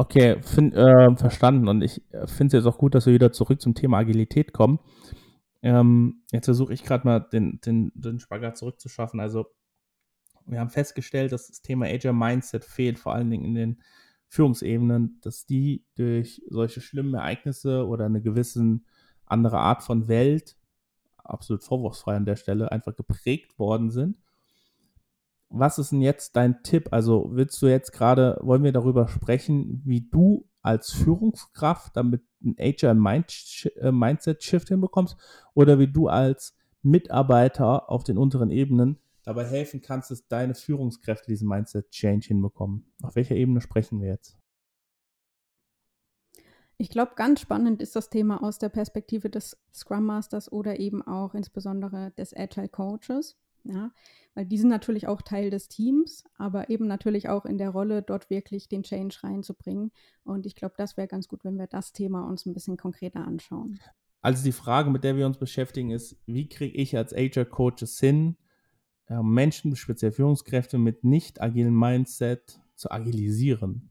Okay, 0.00 0.40
find, 0.42 0.74
äh, 0.74 1.16
verstanden. 1.16 1.66
Und 1.66 1.82
ich 1.82 2.00
äh, 2.12 2.28
finde 2.28 2.56
es 2.56 2.64
jetzt 2.64 2.72
auch 2.72 2.78
gut, 2.78 2.94
dass 2.94 3.06
wir 3.06 3.12
wieder 3.12 3.32
zurück 3.32 3.60
zum 3.60 3.74
Thema 3.74 3.98
Agilität 3.98 4.52
kommen. 4.52 4.78
Ähm, 5.60 6.22
jetzt 6.30 6.44
versuche 6.44 6.72
ich 6.72 6.84
gerade 6.84 7.04
mal 7.04 7.18
den, 7.18 7.60
den, 7.60 7.90
den 7.96 8.20
Spagat 8.20 8.56
zurückzuschaffen. 8.56 9.18
Also, 9.18 9.46
wir 10.46 10.60
haben 10.60 10.70
festgestellt, 10.70 11.32
dass 11.32 11.48
das 11.48 11.62
Thema 11.62 11.86
Agile 11.86 12.12
Mindset 12.12 12.64
fehlt, 12.64 13.00
vor 13.00 13.12
allen 13.12 13.28
Dingen 13.28 13.44
in 13.44 13.54
den 13.54 13.82
Führungsebenen, 14.28 15.18
dass 15.20 15.46
die 15.46 15.84
durch 15.96 16.42
solche 16.48 16.80
schlimmen 16.80 17.14
Ereignisse 17.14 17.84
oder 17.84 18.06
eine 18.06 18.22
gewisse 18.22 18.80
andere 19.26 19.58
Art 19.58 19.82
von 19.82 20.06
Welt, 20.06 20.56
absolut 21.16 21.64
vorwurfsfrei 21.64 22.14
an 22.14 22.24
der 22.24 22.36
Stelle, 22.36 22.70
einfach 22.70 22.94
geprägt 22.94 23.58
worden 23.58 23.90
sind. 23.90 24.20
Was 25.50 25.78
ist 25.78 25.92
denn 25.92 26.02
jetzt 26.02 26.36
dein 26.36 26.62
Tipp? 26.62 26.88
Also 26.92 27.30
willst 27.32 27.60
du 27.62 27.66
jetzt 27.66 27.92
gerade, 27.92 28.38
wollen 28.42 28.64
wir 28.64 28.72
darüber 28.72 29.08
sprechen, 29.08 29.82
wie 29.84 30.08
du 30.08 30.46
als 30.62 30.92
Führungskraft 30.92 31.96
damit 31.96 32.22
ein 32.42 32.54
Agile 32.58 32.92
äh, 33.76 33.92
Mindset 33.92 34.42
Shift 34.42 34.68
hinbekommst 34.68 35.16
oder 35.54 35.78
wie 35.78 35.90
du 35.90 36.08
als 36.08 36.56
Mitarbeiter 36.82 37.90
auf 37.90 38.04
den 38.04 38.18
unteren 38.18 38.50
Ebenen 38.50 38.98
dabei 39.24 39.44
helfen 39.44 39.82
kannst, 39.82 40.10
dass 40.10 40.26
deine 40.26 40.54
Führungskräfte 40.54 41.26
diesen 41.26 41.48
Mindset 41.48 41.90
Change 41.90 42.28
hinbekommen. 42.28 42.92
Auf 43.02 43.14
welcher 43.14 43.34
Ebene 43.34 43.60
sprechen 43.60 44.00
wir 44.00 44.08
jetzt? 44.08 44.38
Ich 46.78 46.90
glaube, 46.90 47.12
ganz 47.16 47.40
spannend 47.40 47.82
ist 47.82 47.96
das 47.96 48.08
Thema 48.08 48.42
aus 48.42 48.58
der 48.58 48.68
Perspektive 48.68 49.28
des 49.28 49.58
Scrum 49.74 50.06
Masters 50.06 50.50
oder 50.50 50.78
eben 50.78 51.02
auch 51.02 51.34
insbesondere 51.34 52.12
des 52.12 52.34
Agile 52.34 52.68
Coaches. 52.68 53.36
Ja, 53.64 53.90
weil 54.34 54.46
die 54.46 54.56
sind 54.56 54.68
natürlich 54.68 55.08
auch 55.08 55.20
Teil 55.20 55.50
des 55.50 55.68
Teams, 55.68 56.24
aber 56.36 56.70
eben 56.70 56.86
natürlich 56.86 57.28
auch 57.28 57.44
in 57.44 57.58
der 57.58 57.70
Rolle, 57.70 58.02
dort 58.02 58.30
wirklich 58.30 58.68
den 58.68 58.82
Change 58.82 59.18
reinzubringen. 59.22 59.90
Und 60.24 60.46
ich 60.46 60.54
glaube, 60.54 60.74
das 60.78 60.96
wäre 60.96 61.08
ganz 61.08 61.28
gut, 61.28 61.44
wenn 61.44 61.58
wir 61.58 61.66
das 61.66 61.92
Thema 61.92 62.26
uns 62.26 62.46
ein 62.46 62.54
bisschen 62.54 62.76
konkreter 62.76 63.26
anschauen. 63.26 63.80
Also 64.20 64.42
die 64.42 64.52
Frage, 64.52 64.90
mit 64.90 65.04
der 65.04 65.16
wir 65.16 65.26
uns 65.26 65.38
beschäftigen, 65.38 65.90
ist, 65.90 66.16
wie 66.26 66.48
kriege 66.48 66.76
ich 66.76 66.96
als 66.96 67.12
Agile 67.12 67.46
Coaches 67.46 67.98
hin, 67.98 68.36
äh, 69.08 69.22
Menschen, 69.22 69.76
speziell 69.76 70.12
Führungskräfte 70.12 70.78
mit 70.78 71.04
nicht 71.04 71.40
agilen 71.40 71.74
Mindset 71.74 72.60
zu 72.74 72.90
agilisieren. 72.90 73.90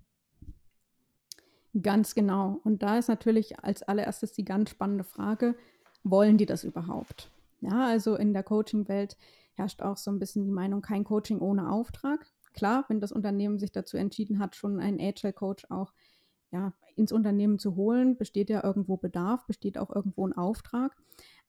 Ganz 1.82 2.16
genau. 2.16 2.60
Und 2.64 2.84
da 2.84 2.98
ist 2.98 3.08
natürlich 3.08 3.60
als 3.60 3.84
allererstes 3.84 4.32
die 4.32 4.46
ganz 4.46 4.70
spannende 4.70 5.04
Frage, 5.04 5.56
wollen 6.04 6.38
die 6.38 6.46
das 6.46 6.64
überhaupt? 6.64 7.32
Ja, 7.62 7.88
also 7.88 8.16
in 8.16 8.34
der 8.34 8.44
Coaching-Welt 8.44 9.18
herrscht 9.58 9.82
auch 9.82 9.98
so 9.98 10.12
ein 10.12 10.20
bisschen 10.20 10.46
die 10.46 10.52
Meinung, 10.52 10.82
kein 10.82 11.04
Coaching 11.04 11.40
ohne 11.40 11.70
Auftrag. 11.72 12.26
Klar, 12.54 12.86
wenn 12.88 13.02
das 13.02 13.12
Unternehmen 13.12 13.60
sich 13.60 13.72
dazu 13.72 13.98
entschieden 13.98 14.40
hat, 14.40 14.56
schon 14.56 14.80
einen 14.80 15.00
Agile 15.00 15.34
Coach 15.34 15.66
auch 15.70 15.94
ja, 16.52 16.74
ins 16.96 17.12
Unternehmen 17.12 17.60
zu 17.60 17.76
holen, 17.76 18.18
besteht 18.18 18.50
ja 18.50 18.64
irgendwo 18.64 18.98
Bedarf, 18.98 19.46
besteht 19.48 19.78
auch 19.78 19.94
irgendwo 19.94 20.26
ein 20.26 20.34
Auftrag. 20.34 20.96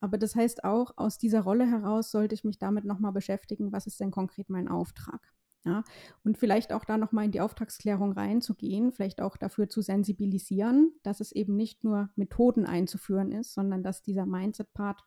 Aber 0.01 0.19
das 0.19 0.35
heißt 0.35 0.65
auch, 0.65 0.93
aus 0.97 1.19
dieser 1.19 1.43
Rolle 1.43 1.67
heraus 1.67 2.11
sollte 2.11 2.35
ich 2.35 2.45
mich 2.45 2.59
damit 2.59 2.85
nochmal 2.85 3.13
beschäftigen, 3.13 3.73
was 3.73 3.87
ist 3.87 4.01
denn 4.01 4.11
konkret 4.11 4.49
mein 4.49 4.69
Auftrag? 4.69 5.21
Ja, 5.65 5.83
und 6.25 6.39
vielleicht 6.39 6.73
auch 6.73 6.85
da 6.85 6.97
nochmal 6.97 7.27
in 7.27 7.33
die 7.33 7.41
Auftragsklärung 7.41 8.13
reinzugehen, 8.13 8.93
vielleicht 8.93 9.21
auch 9.21 9.37
dafür 9.37 9.69
zu 9.69 9.83
sensibilisieren, 9.83 10.93
dass 11.03 11.21
es 11.21 11.33
eben 11.33 11.57
nicht 11.57 11.85
nur 11.85 12.11
Methoden 12.15 12.65
einzuführen 12.65 13.33
ist, 13.33 13.55
sondern 13.55 13.83
dass 13.83 14.03
dieser 14.03 14.25
Mindset-Part 14.25 15.03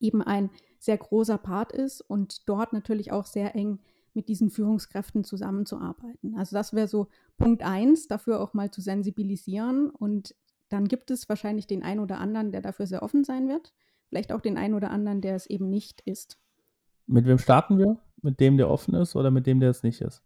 eben 0.00 0.22
ein 0.22 0.50
sehr 0.78 0.98
großer 0.98 1.38
Part 1.38 1.72
ist 1.72 2.00
und 2.00 2.48
dort 2.48 2.72
natürlich 2.72 3.12
auch 3.12 3.26
sehr 3.26 3.54
eng 3.54 3.80
mit 4.14 4.28
diesen 4.28 4.50
Führungskräften 4.50 5.24
zusammenzuarbeiten. 5.24 6.36
Also 6.36 6.56
das 6.56 6.72
wäre 6.72 6.88
so 6.88 7.08
Punkt 7.36 7.62
eins, 7.62 8.08
dafür 8.08 8.40
auch 8.40 8.54
mal 8.54 8.70
zu 8.70 8.80
sensibilisieren 8.80 9.90
und 9.90 10.34
dann 10.68 10.88
gibt 10.88 11.10
es 11.10 11.28
wahrscheinlich 11.28 11.66
den 11.66 11.82
einen 11.82 12.00
oder 12.00 12.18
anderen, 12.18 12.50
der 12.50 12.62
dafür 12.62 12.86
sehr 12.86 13.02
offen 13.02 13.24
sein 13.24 13.48
wird 13.48 13.72
vielleicht 14.08 14.32
auch 14.32 14.40
den 14.40 14.56
einen 14.56 14.74
oder 14.74 14.90
anderen, 14.90 15.20
der 15.20 15.34
es 15.34 15.46
eben 15.46 15.68
nicht 15.68 16.00
ist. 16.02 16.38
Mit 17.06 17.26
wem 17.26 17.38
starten 17.38 17.78
wir? 17.78 17.98
Mit 18.22 18.40
dem, 18.40 18.56
der 18.56 18.70
offen 18.70 18.94
ist 18.94 19.14
oder 19.14 19.30
mit 19.30 19.46
dem, 19.46 19.60
der 19.60 19.70
es 19.70 19.82
nicht 19.82 20.00
ist? 20.00 20.22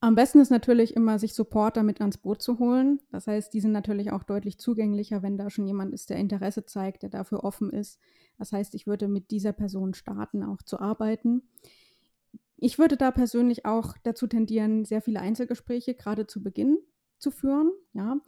Am 0.00 0.14
besten 0.14 0.38
ist 0.38 0.50
natürlich 0.50 0.94
immer, 0.94 1.18
sich 1.18 1.34
Supporter 1.34 1.82
mit 1.82 2.00
ans 2.00 2.18
Boot 2.18 2.40
zu 2.40 2.58
holen. 2.58 3.00
Das 3.10 3.26
heißt, 3.26 3.52
die 3.52 3.60
sind 3.60 3.72
natürlich 3.72 4.12
auch 4.12 4.22
deutlich 4.22 4.58
zugänglicher, 4.58 5.22
wenn 5.22 5.36
da 5.36 5.50
schon 5.50 5.66
jemand 5.66 5.92
ist, 5.92 6.10
der 6.10 6.18
Interesse 6.18 6.64
zeigt, 6.64 7.02
der 7.02 7.10
dafür 7.10 7.42
offen 7.42 7.70
ist. 7.70 7.98
Das 8.38 8.52
heißt, 8.52 8.74
ich 8.74 8.86
würde 8.86 9.08
mit 9.08 9.30
dieser 9.32 9.52
Person 9.52 9.94
starten, 9.94 10.44
auch 10.44 10.62
zu 10.62 10.78
arbeiten. 10.78 11.42
Ich 12.56 12.78
würde 12.78 12.96
da 12.96 13.10
persönlich 13.10 13.66
auch 13.66 13.96
dazu 14.04 14.26
tendieren, 14.26 14.84
sehr 14.84 15.02
viele 15.02 15.20
Einzelgespräche 15.20 15.94
gerade 15.94 16.26
zu 16.26 16.42
Beginn 16.42 16.78
zu 17.18 17.30
führen. 17.32 17.72
Ja 17.92 18.18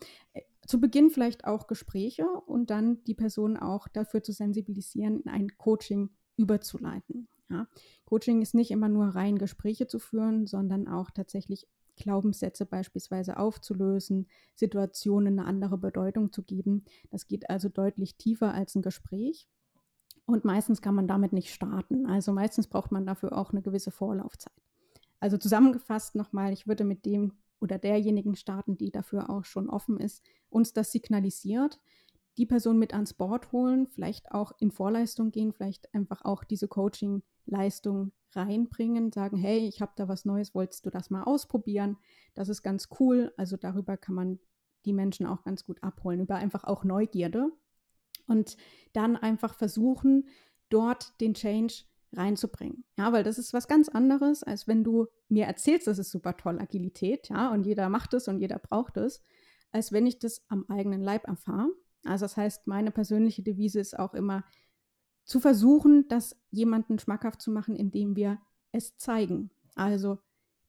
zu 0.70 0.80
Beginn 0.80 1.10
vielleicht 1.10 1.46
auch 1.46 1.66
Gespräche 1.66 2.26
und 2.46 2.70
dann 2.70 3.02
die 3.04 3.14
Person 3.14 3.56
auch 3.56 3.88
dafür 3.88 4.22
zu 4.22 4.32
sensibilisieren, 4.32 5.20
in 5.20 5.28
ein 5.28 5.58
Coaching 5.58 6.10
überzuleiten. 6.36 7.28
Ja. 7.50 7.66
Coaching 8.04 8.42
ist 8.42 8.54
nicht 8.54 8.70
immer 8.70 8.88
nur 8.88 9.06
rein 9.08 9.36
Gespräche 9.36 9.86
zu 9.86 9.98
führen, 9.98 10.46
sondern 10.46 10.86
auch 10.88 11.10
tatsächlich 11.10 11.66
Glaubenssätze 11.96 12.64
beispielsweise 12.64 13.38
aufzulösen, 13.38 14.28
Situationen 14.54 15.38
eine 15.38 15.48
andere 15.48 15.78
Bedeutung 15.78 16.32
zu 16.32 16.42
geben. 16.42 16.84
Das 17.10 17.26
geht 17.26 17.50
also 17.50 17.68
deutlich 17.68 18.16
tiefer 18.16 18.54
als 18.54 18.74
ein 18.74 18.82
Gespräch. 18.82 19.48
Und 20.26 20.44
meistens 20.44 20.80
kann 20.80 20.94
man 20.94 21.08
damit 21.08 21.32
nicht 21.32 21.52
starten. 21.52 22.06
Also 22.06 22.32
meistens 22.32 22.68
braucht 22.68 22.92
man 22.92 23.04
dafür 23.04 23.36
auch 23.36 23.50
eine 23.50 23.62
gewisse 23.62 23.90
Vorlaufzeit. 23.90 24.54
Also 25.18 25.36
zusammengefasst 25.36 26.14
nochmal, 26.14 26.52
ich 26.52 26.66
würde 26.66 26.84
mit 26.84 27.04
dem 27.04 27.32
oder 27.60 27.78
derjenigen 27.78 28.36
starten, 28.36 28.78
die 28.78 28.90
dafür 28.90 29.28
auch 29.28 29.44
schon 29.44 29.68
offen 29.68 29.98
ist, 29.98 30.24
uns 30.48 30.72
das 30.72 30.92
signalisiert, 30.92 31.78
die 32.38 32.46
Person 32.46 32.78
mit 32.78 32.94
ans 32.94 33.12
Board 33.12 33.52
holen, 33.52 33.86
vielleicht 33.88 34.32
auch 34.32 34.52
in 34.58 34.70
Vorleistung 34.70 35.30
gehen, 35.30 35.52
vielleicht 35.52 35.92
einfach 35.94 36.24
auch 36.24 36.42
diese 36.44 36.68
Coaching-Leistung 37.50 38.12
reinbringen, 38.32 39.12
sagen, 39.12 39.36
hey, 39.36 39.66
ich 39.66 39.80
habe 39.80 39.92
da 39.96 40.08
was 40.08 40.24
Neues, 40.24 40.54
wolltest 40.54 40.86
du 40.86 40.90
das 40.90 41.10
mal 41.10 41.24
ausprobieren? 41.24 41.96
Das 42.34 42.48
ist 42.48 42.62
ganz 42.62 42.88
cool. 43.00 43.32
Also 43.36 43.56
darüber 43.56 43.96
kann 43.96 44.14
man 44.14 44.38
die 44.84 44.92
Menschen 44.92 45.26
auch 45.26 45.42
ganz 45.42 45.64
gut 45.64 45.82
abholen, 45.82 46.20
über 46.20 46.36
einfach 46.36 46.64
auch 46.64 46.84
Neugierde. 46.84 47.50
Und 48.26 48.56
dann 48.92 49.16
einfach 49.16 49.54
versuchen, 49.54 50.28
dort 50.68 51.20
den 51.20 51.34
Change 51.34 51.82
reinzubringen. 52.12 52.84
Ja, 52.96 53.12
weil 53.12 53.24
das 53.24 53.38
ist 53.38 53.52
was 53.52 53.66
ganz 53.66 53.88
anderes, 53.88 54.44
als 54.44 54.68
wenn 54.68 54.84
du 54.84 55.08
mir 55.28 55.46
erzählst, 55.46 55.88
das 55.88 55.98
ist 55.98 56.10
super 56.10 56.36
toll, 56.36 56.60
Agilität, 56.60 57.28
ja, 57.28 57.52
und 57.52 57.66
jeder 57.66 57.88
macht 57.88 58.14
es 58.14 58.28
und 58.28 58.38
jeder 58.38 58.58
braucht 58.58 58.96
es, 58.96 59.22
als 59.72 59.90
wenn 59.92 60.06
ich 60.06 60.18
das 60.18 60.44
am 60.48 60.64
eigenen 60.68 61.02
Leib 61.02 61.26
erfahre. 61.26 61.70
Also 62.04 62.24
das 62.24 62.36
heißt, 62.36 62.66
meine 62.66 62.92
persönliche 62.92 63.42
Devise 63.42 63.80
ist 63.80 63.98
auch 63.98 64.14
immer 64.14 64.44
zu 65.24 65.40
versuchen, 65.40 66.06
das 66.08 66.36
jemanden 66.50 66.98
schmackhaft 66.98 67.40
zu 67.40 67.50
machen, 67.50 67.76
indem 67.76 68.16
wir 68.16 68.38
es 68.72 68.96
zeigen. 68.96 69.50
Also 69.74 70.18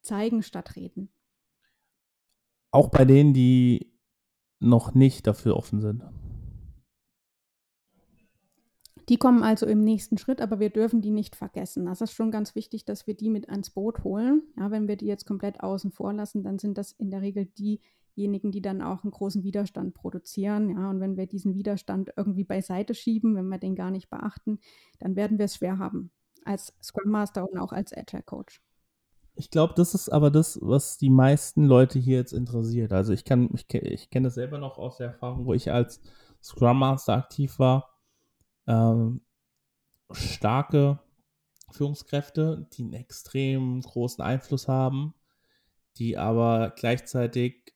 zeigen 0.02 0.44
statt 0.44 0.76
reden. 0.76 1.10
Auch 2.72 2.90
bei 2.90 3.06
denen, 3.06 3.34
die 3.34 3.92
noch 4.60 4.94
nicht 4.94 5.28
dafür 5.28 5.58
offen 5.58 5.82
sind. 5.82 6.04
Die 9.10 9.18
kommen 9.18 9.44
also 9.44 9.66
im 9.66 9.84
nächsten 9.84 10.18
Schritt, 10.18 10.40
aber 10.40 10.60
wir 10.60 10.70
dürfen 10.70 11.02
die 11.02 11.12
nicht 11.12 11.36
vergessen. 11.36 11.86
Das 11.86 12.00
ist 12.00 12.14
schon 12.14 12.32
ganz 12.32 12.56
wichtig, 12.56 12.86
dass 12.86 13.08
wir 13.08 13.14
die 13.14 13.30
mit 13.30 13.50
ans 13.50 13.72
Boot 13.72 14.06
holen. 14.06 14.44
Ja, 14.58 14.72
wenn 14.72 14.88
wir 14.88 14.96
die 14.96 15.08
jetzt 15.08 15.26
komplett 15.26 15.60
außen 15.60 15.92
vor 15.92 16.14
lassen, 16.14 16.44
dann 16.44 16.60
sind 16.60 16.78
das 16.78 16.94
in 16.94 17.12
der 17.12 17.22
Regel 17.22 17.48
diejenigen, 18.16 18.52
die 18.52 18.62
dann 18.62 18.82
auch 18.82 19.04
einen 19.04 19.12
großen 19.12 19.44
Widerstand 19.44 19.94
produzieren. 19.94 20.70
Ja, 20.70 20.90
und 20.90 21.00
wenn 21.00 21.18
wir 21.18 21.28
diesen 21.28 21.56
Widerstand 21.56 22.12
irgendwie 22.16 22.44
beiseite 22.44 22.94
schieben, 22.94 23.36
wenn 23.36 23.48
wir 23.48 23.58
den 23.58 23.76
gar 23.76 23.92
nicht 23.92 24.10
beachten, 24.10 24.60
dann 25.00 25.16
werden 25.16 25.38
wir 25.38 25.46
es 25.46 25.56
schwer 25.56 25.78
haben 25.80 26.12
als 26.46 26.74
Scrum 26.82 27.12
Master 27.12 27.50
und 27.50 27.58
auch 27.60 27.72
als 27.72 27.96
Agile 27.96 28.24
Coach. 28.24 28.62
Ich 29.36 29.50
glaube, 29.50 29.74
das 29.76 29.94
ist 29.94 30.10
aber 30.10 30.30
das, 30.30 30.60
was 30.62 30.98
die 30.98 31.10
meisten 31.10 31.64
Leute 31.64 32.00
hier 32.00 32.18
jetzt 32.18 32.34
interessiert. 32.34 32.92
Also 32.92 33.14
ich 33.14 33.24
kann, 33.24 33.50
ich, 33.54 33.74
ich 33.74 34.10
kenne 34.10 34.28
das 34.28 34.36
selber 34.36 34.58
noch 34.58 34.78
aus 34.78 34.98
der 34.98 35.08
Erfahrung, 35.08 35.46
wo 35.46 35.54
ich 35.54 35.72
als 35.72 36.02
Scrum 36.44 36.80
Master 36.80 37.14
aktiv 37.14 37.58
war. 37.58 37.90
Ähm, 38.68 39.22
starke 40.12 41.00
Führungskräfte, 41.72 42.68
die 42.74 42.84
einen 42.84 42.94
extrem 42.94 43.82
großen 43.82 44.24
Einfluss 44.24 44.68
haben, 44.68 45.14
die 45.98 46.18
aber 46.18 46.74
gleichzeitig 46.76 47.74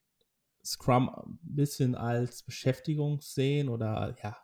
Scrum 0.65 1.09
ein 1.09 1.39
bisschen 1.43 1.95
als 1.95 2.43
Beschäftigung 2.43 3.21
sehen 3.21 3.69
oder 3.69 4.15
ja, 4.23 4.35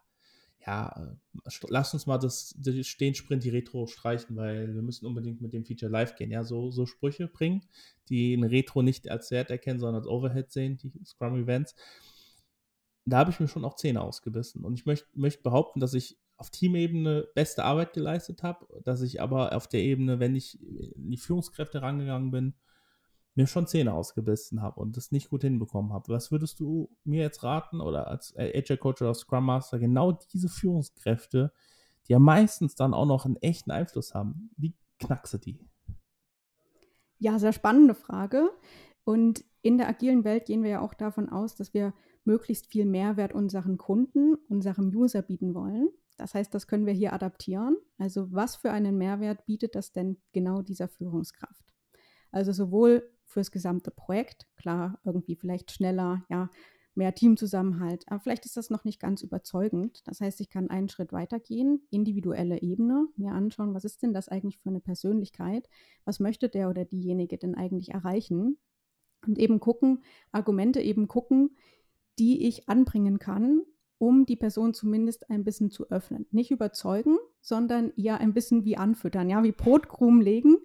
ja, 0.65 0.89
äh, 0.95 1.49
lass 1.69 1.93
uns 1.93 2.05
mal 2.05 2.19
das, 2.19 2.53
den 2.55 2.83
Sprint, 3.15 3.43
die 3.43 3.49
Retro 3.49 3.87
streichen, 3.87 4.35
weil 4.35 4.73
wir 4.73 4.81
müssen 4.81 5.07
unbedingt 5.07 5.41
mit 5.41 5.53
dem 5.53 5.65
Feature 5.65 5.91
live 5.91 6.15
gehen. 6.15 6.31
Ja, 6.31 6.43
so, 6.43 6.69
so 6.69 6.85
Sprüche 6.85 7.27
bringen, 7.27 7.65
die 8.09 8.35
ein 8.35 8.43
Retro 8.43 8.83
nicht 8.83 9.09
als 9.09 9.31
Wert 9.31 9.49
erkennen, 9.49 9.79
sondern 9.79 10.01
als 10.01 10.07
Overhead 10.07 10.51
sehen, 10.51 10.77
die 10.77 10.91
Scrum-Events. 11.03 11.75
Da 13.05 13.17
habe 13.17 13.31
ich 13.31 13.39
mir 13.39 13.47
schon 13.47 13.65
auch 13.65 13.75
Zähne 13.75 14.01
ausgebissen. 14.01 14.63
Und 14.63 14.75
ich 14.75 14.85
möchte 14.85 15.07
möcht 15.13 15.41
behaupten, 15.41 15.79
dass 15.79 15.95
ich 15.95 16.19
auf 16.37 16.51
Teamebene 16.51 17.27
beste 17.33 17.63
Arbeit 17.63 17.93
geleistet 17.93 18.43
habe, 18.43 18.67
dass 18.83 19.01
ich 19.01 19.21
aber 19.21 19.55
auf 19.55 19.67
der 19.67 19.81
Ebene, 19.81 20.19
wenn 20.19 20.35
ich 20.35 20.59
in 20.61 21.09
die 21.09 21.17
Führungskräfte 21.17 21.81
rangegangen 21.81 22.29
bin, 22.29 22.53
mir 23.35 23.47
schon 23.47 23.67
Zähne 23.67 23.93
ausgebissen 23.93 24.61
habe 24.61 24.79
und 24.79 24.97
das 24.97 25.11
nicht 25.11 25.29
gut 25.29 25.41
hinbekommen 25.41 25.93
habe. 25.93 26.13
Was 26.13 26.31
würdest 26.31 26.59
du 26.59 26.89
mir 27.03 27.21
jetzt 27.21 27.43
raten 27.43 27.79
oder 27.79 28.07
als 28.07 28.35
Agile 28.37 28.77
Coach 28.77 29.01
oder 29.01 29.13
Scrum 29.13 29.45
Master 29.45 29.79
genau 29.79 30.11
diese 30.11 30.49
Führungskräfte, 30.49 31.53
die 32.07 32.13
ja 32.13 32.19
meistens 32.19 32.75
dann 32.75 32.93
auch 32.93 33.05
noch 33.05 33.25
einen 33.25 33.37
echten 33.37 33.71
Einfluss 33.71 34.13
haben, 34.13 34.51
wie 34.57 34.75
knackst 34.99 35.33
du 35.33 35.37
die? 35.37 35.59
Ja, 37.19 37.39
sehr 37.39 37.53
spannende 37.53 37.95
Frage. 37.95 38.49
Und 39.03 39.45
in 39.61 39.77
der 39.77 39.87
agilen 39.87 40.23
Welt 40.23 40.45
gehen 40.45 40.63
wir 40.63 40.71
ja 40.71 40.81
auch 40.81 40.93
davon 40.93 41.29
aus, 41.29 41.55
dass 41.55 41.73
wir 41.73 41.93
möglichst 42.23 42.67
viel 42.67 42.85
Mehrwert 42.85 43.33
unseren 43.33 43.77
Kunden, 43.77 44.35
unserem 44.49 44.89
User 44.89 45.21
bieten 45.21 45.53
wollen. 45.53 45.89
Das 46.17 46.33
heißt, 46.33 46.53
das 46.53 46.67
können 46.67 46.85
wir 46.85 46.93
hier 46.93 47.13
adaptieren. 47.13 47.77
Also 47.97 48.31
was 48.31 48.55
für 48.55 48.71
einen 48.71 48.97
Mehrwert 48.97 49.45
bietet 49.45 49.75
das 49.75 49.91
denn 49.91 50.17
genau 50.33 50.61
dieser 50.61 50.87
Führungskraft? 50.87 51.65
Also 52.31 52.51
sowohl 52.51 53.09
fürs 53.31 53.51
gesamte 53.51 53.91
Projekt. 53.91 54.47
Klar, 54.55 54.99
irgendwie 55.03 55.35
vielleicht 55.35 55.71
schneller, 55.71 56.23
ja, 56.29 56.49
mehr 56.93 57.15
Teamzusammenhalt. 57.15 58.03
Aber 58.07 58.19
vielleicht 58.19 58.45
ist 58.45 58.57
das 58.57 58.69
noch 58.69 58.83
nicht 58.83 58.99
ganz 58.99 59.21
überzeugend. 59.21 60.05
Das 60.07 60.19
heißt, 60.19 60.41
ich 60.41 60.49
kann 60.49 60.69
einen 60.69 60.89
Schritt 60.89 61.13
weitergehen, 61.13 61.81
individuelle 61.89 62.61
Ebene, 62.61 63.07
mir 63.15 63.31
anschauen, 63.31 63.73
was 63.73 63.85
ist 63.85 64.03
denn 64.03 64.13
das 64.13 64.27
eigentlich 64.27 64.59
für 64.59 64.69
eine 64.69 64.81
Persönlichkeit? 64.81 65.69
Was 66.03 66.19
möchte 66.19 66.49
der 66.49 66.69
oder 66.69 66.85
diejenige 66.85 67.37
denn 67.37 67.55
eigentlich 67.55 67.91
erreichen? 67.91 68.57
Und 69.25 69.37
eben 69.39 69.59
gucken, 69.59 70.03
Argumente 70.31 70.81
eben 70.81 71.07
gucken, 71.07 71.55
die 72.19 72.47
ich 72.47 72.67
anbringen 72.67 73.19
kann, 73.19 73.61
um 73.97 74.25
die 74.25 74.35
Person 74.35 74.73
zumindest 74.73 75.29
ein 75.29 75.43
bisschen 75.43 75.69
zu 75.69 75.89
öffnen. 75.91 76.25
Nicht 76.31 76.51
überzeugen, 76.51 77.17
sondern 77.39 77.93
eher 77.95 78.19
ein 78.19 78.33
bisschen 78.33 78.65
wie 78.65 78.75
anfüttern, 78.75 79.29
ja, 79.29 79.43
wie 79.43 79.51
Brotkrumen 79.51 80.21
legen 80.21 80.57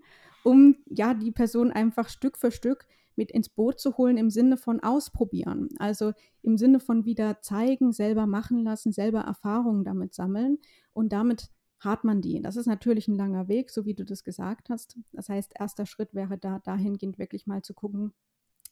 um 0.47 0.77
ja 0.89 1.13
die 1.13 1.33
Person 1.33 1.73
einfach 1.73 2.09
Stück 2.09 2.39
für 2.39 2.53
Stück 2.53 2.87
mit 3.17 3.33
ins 3.33 3.49
Boot 3.49 3.81
zu 3.81 3.97
holen 3.97 4.17
im 4.17 4.31
Sinne 4.31 4.57
von 4.57 4.79
ausprobieren. 4.81 5.71
Also 5.81 6.13
im 6.43 6.57
Sinne 6.57 6.79
von 6.79 7.05
wieder 7.05 7.41
zeigen, 7.43 7.93
selber 7.93 8.27
machen 8.27 8.63
lassen, 8.63 8.93
selber 8.93 9.23
Erfahrungen 9.23 9.83
damit 9.83 10.15
sammeln 10.15 10.59
und 10.93 11.13
damit 11.13 11.51
hat 11.81 12.05
man 12.05 12.23
die. 12.23 12.41
Das 12.41 12.55
ist 12.55 12.67
natürlich 12.67 13.09
ein 13.09 13.17
langer 13.17 13.49
Weg, 13.49 13.71
so 13.71 13.87
wie 13.87 13.95
du 13.95 14.05
das 14.05 14.23
gesagt 14.23 14.71
hast. 14.71 14.97
Das 15.13 15.29
heißt, 15.29 15.53
erster 15.59 15.85
Schritt 15.85 16.15
wäre 16.15 16.39
da 16.39 16.61
dahingehend 16.61 17.19
wirklich 17.19 17.49
mal 17.49 17.63
zu 17.63 17.75
gucken, 17.75 18.13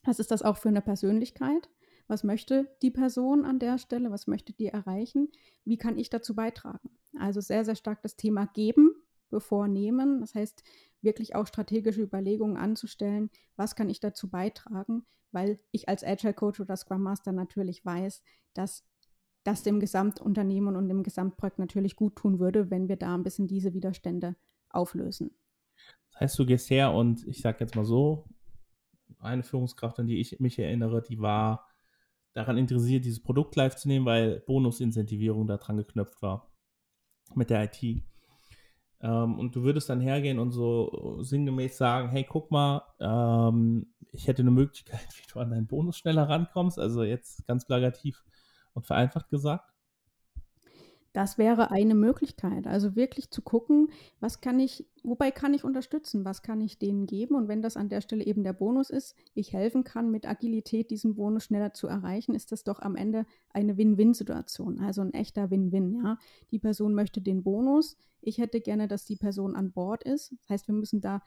was 0.05 0.21
ist 0.21 0.31
das 0.31 0.43
auch 0.43 0.59
für 0.59 0.69
eine 0.69 0.83
Persönlichkeit? 0.83 1.71
Was 2.07 2.23
möchte 2.23 2.69
die 2.83 2.91
Person 2.93 3.45
an 3.45 3.59
der 3.59 3.79
Stelle? 3.79 4.13
Was 4.13 4.29
möchte 4.29 4.53
die 4.53 4.67
erreichen? 4.67 5.29
Wie 5.65 5.79
kann 5.79 5.99
ich 5.99 6.09
dazu 6.09 6.37
beitragen? 6.37 6.91
Also 7.19 7.41
sehr, 7.41 7.65
sehr 7.65 7.75
stark 7.75 8.03
das 8.03 8.15
Thema 8.15 8.47
geben, 8.47 8.95
bevor 9.31 9.69
nehmen. 9.69 10.21
Das 10.21 10.35
heißt, 10.35 10.63
wirklich 11.05 11.35
auch 11.35 11.47
strategische 11.47 12.03
Überlegungen 12.03 12.57
anzustellen, 12.57 13.31
was 13.57 13.77
kann 13.77 13.90
ich 13.90 14.01
dazu 14.01 14.29
beitragen, 14.29 15.05
weil 15.33 15.59
ich 15.71 15.88
als 15.88 16.05
Agile 16.05 16.35
Coach 16.35 16.61
oder 16.61 16.77
Scrum 16.77 17.03
Master 17.03 17.33
natürlich 17.33 17.85
weiß, 17.85 18.23
dass 18.55 18.85
das 19.45 19.62
dem 19.62 19.79
Gesamtunternehmen 19.79 20.75
und 20.75 20.88
dem 20.88 21.03
Gesamtprojekt 21.03 21.59
natürlich 21.59 21.97
gut 21.97 22.17
tun 22.17 22.38
würde, 22.38 22.71
wenn 22.71 22.88
wir 22.88 22.97
da 22.97 23.14
ein 23.14 23.23
bisschen 23.23 23.47
diese 23.47 23.75
Widerstände 23.75 24.37
auflösen. 24.71 25.31
Das 26.12 26.21
heißt, 26.21 26.38
du 26.38 26.47
gehst 26.47 26.71
her 26.71 26.93
und 26.93 27.27
ich 27.27 27.40
sage 27.40 27.59
jetzt 27.61 27.77
mal 27.77 27.85
so, 27.85 28.25
eine 29.21 29.43
Führungskraft, 29.43 29.99
an 29.99 30.07
die 30.07 30.21
ich 30.21 30.38
mich 30.40 30.59
erinnere, 30.59 31.03
die 31.03 31.21
war 31.21 31.69
daran 32.35 32.59
interessiert, 32.59 33.05
dieses 33.05 33.23
Produkt 33.23 33.57
live 33.57 33.77
zu 33.77 33.88
nehmen, 33.88 34.07
weil 34.07 34.40
Bonusincentivierung 34.40 35.47
daran 35.47 35.77
geknöpft 35.77 36.21
war 36.23 36.53
mit 37.35 37.51
der 37.51 37.64
IT. 37.64 38.05
Ähm, 39.01 39.39
und 39.39 39.55
du 39.55 39.63
würdest 39.63 39.91
dann 39.91 40.01
hergehen 40.01 40.39
und 40.39 40.53
so 40.53 41.19
sinngemäß 41.21 41.77
sagen, 41.77 42.09
hey, 42.09 42.25
guck 42.29 42.51
mal, 42.51 42.83
ähm, 43.01 43.87
ich 44.13 44.29
hätte 44.29 44.43
eine 44.43 44.51
Möglichkeit, 44.51 45.01
wie 45.17 45.33
du 45.33 45.41
an 45.41 45.51
deinen 45.51 45.67
Bonus 45.67 45.99
schneller 45.99 46.29
rankommst. 46.29 46.79
Also 46.79 47.03
jetzt 47.03 47.47
ganz 47.47 47.67
plagativ 47.67 48.25
und 48.73 48.87
vereinfacht 48.87 49.29
gesagt. 49.31 49.74
Das 51.14 51.38
wäre 51.38 51.70
eine 51.70 51.94
Möglichkeit. 51.94 52.66
Also 52.66 52.96
wirklich 52.96 53.31
zu 53.31 53.40
gucken, 53.40 53.88
was 54.18 54.40
kann 54.40 54.59
ich, 54.59 54.85
wobei 55.05 55.31
kann 55.31 55.55
ich 55.55 55.62
unterstützen, 55.62 56.24
was 56.24 56.42
kann 56.42 56.61
ich 56.61 56.81
denen 56.81 57.07
geben? 57.07 57.37
Und 57.37 57.46
wenn 57.46 57.62
das 57.62 57.77
an 57.77 57.88
der 57.88 58.00
Stelle 58.00 58.27
eben 58.27 58.42
der 58.42 58.53
Bonus 58.53 58.90
ist, 58.90 59.14
ich 59.33 59.53
helfen 59.53 59.85
kann, 59.85 60.11
mit 60.11 60.27
Agilität 60.27 60.90
diesen 60.90 61.14
Bonus 61.14 61.44
schneller 61.44 61.72
zu 61.72 61.87
erreichen, 61.87 62.35
ist 62.35 62.50
das 62.50 62.64
doch 62.64 62.81
am 62.81 62.96
Ende 62.96 63.27
eine 63.50 63.77
Win-Win-Situation. 63.77 64.81
Also 64.81 65.03
ein 65.03 65.14
echter 65.14 65.53
Win-Win, 65.53 66.03
ja. 66.03 66.18
Die 66.50 66.59
Person 66.59 66.94
möchte 66.94 67.20
den 67.20 67.44
Bonus. 67.44 67.96
Ich 68.20 68.38
hätte 68.38 68.61
gerne, 68.61 68.88
dass 68.88 69.05
die 69.05 69.16
Person 69.16 69.55
an 69.55 69.70
Bord 69.70 70.03
ist. 70.03 70.33
Das 70.33 70.48
heißt, 70.50 70.66
wir 70.66 70.74
müssen 70.74 71.00
da 71.00 71.22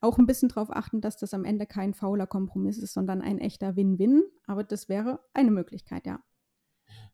auch 0.00 0.16
ein 0.16 0.26
bisschen 0.26 0.48
darauf 0.48 0.70
achten, 0.70 1.02
dass 1.02 1.18
das 1.18 1.34
am 1.34 1.44
Ende 1.44 1.66
kein 1.66 1.92
fauler 1.92 2.26
Kompromiss 2.26 2.78
ist, 2.78 2.94
sondern 2.94 3.20
ein 3.20 3.38
echter 3.38 3.76
Win-Win. 3.76 4.22
Aber 4.46 4.64
das 4.64 4.88
wäre 4.88 5.20
eine 5.34 5.50
Möglichkeit, 5.50 6.06
ja. 6.06 6.20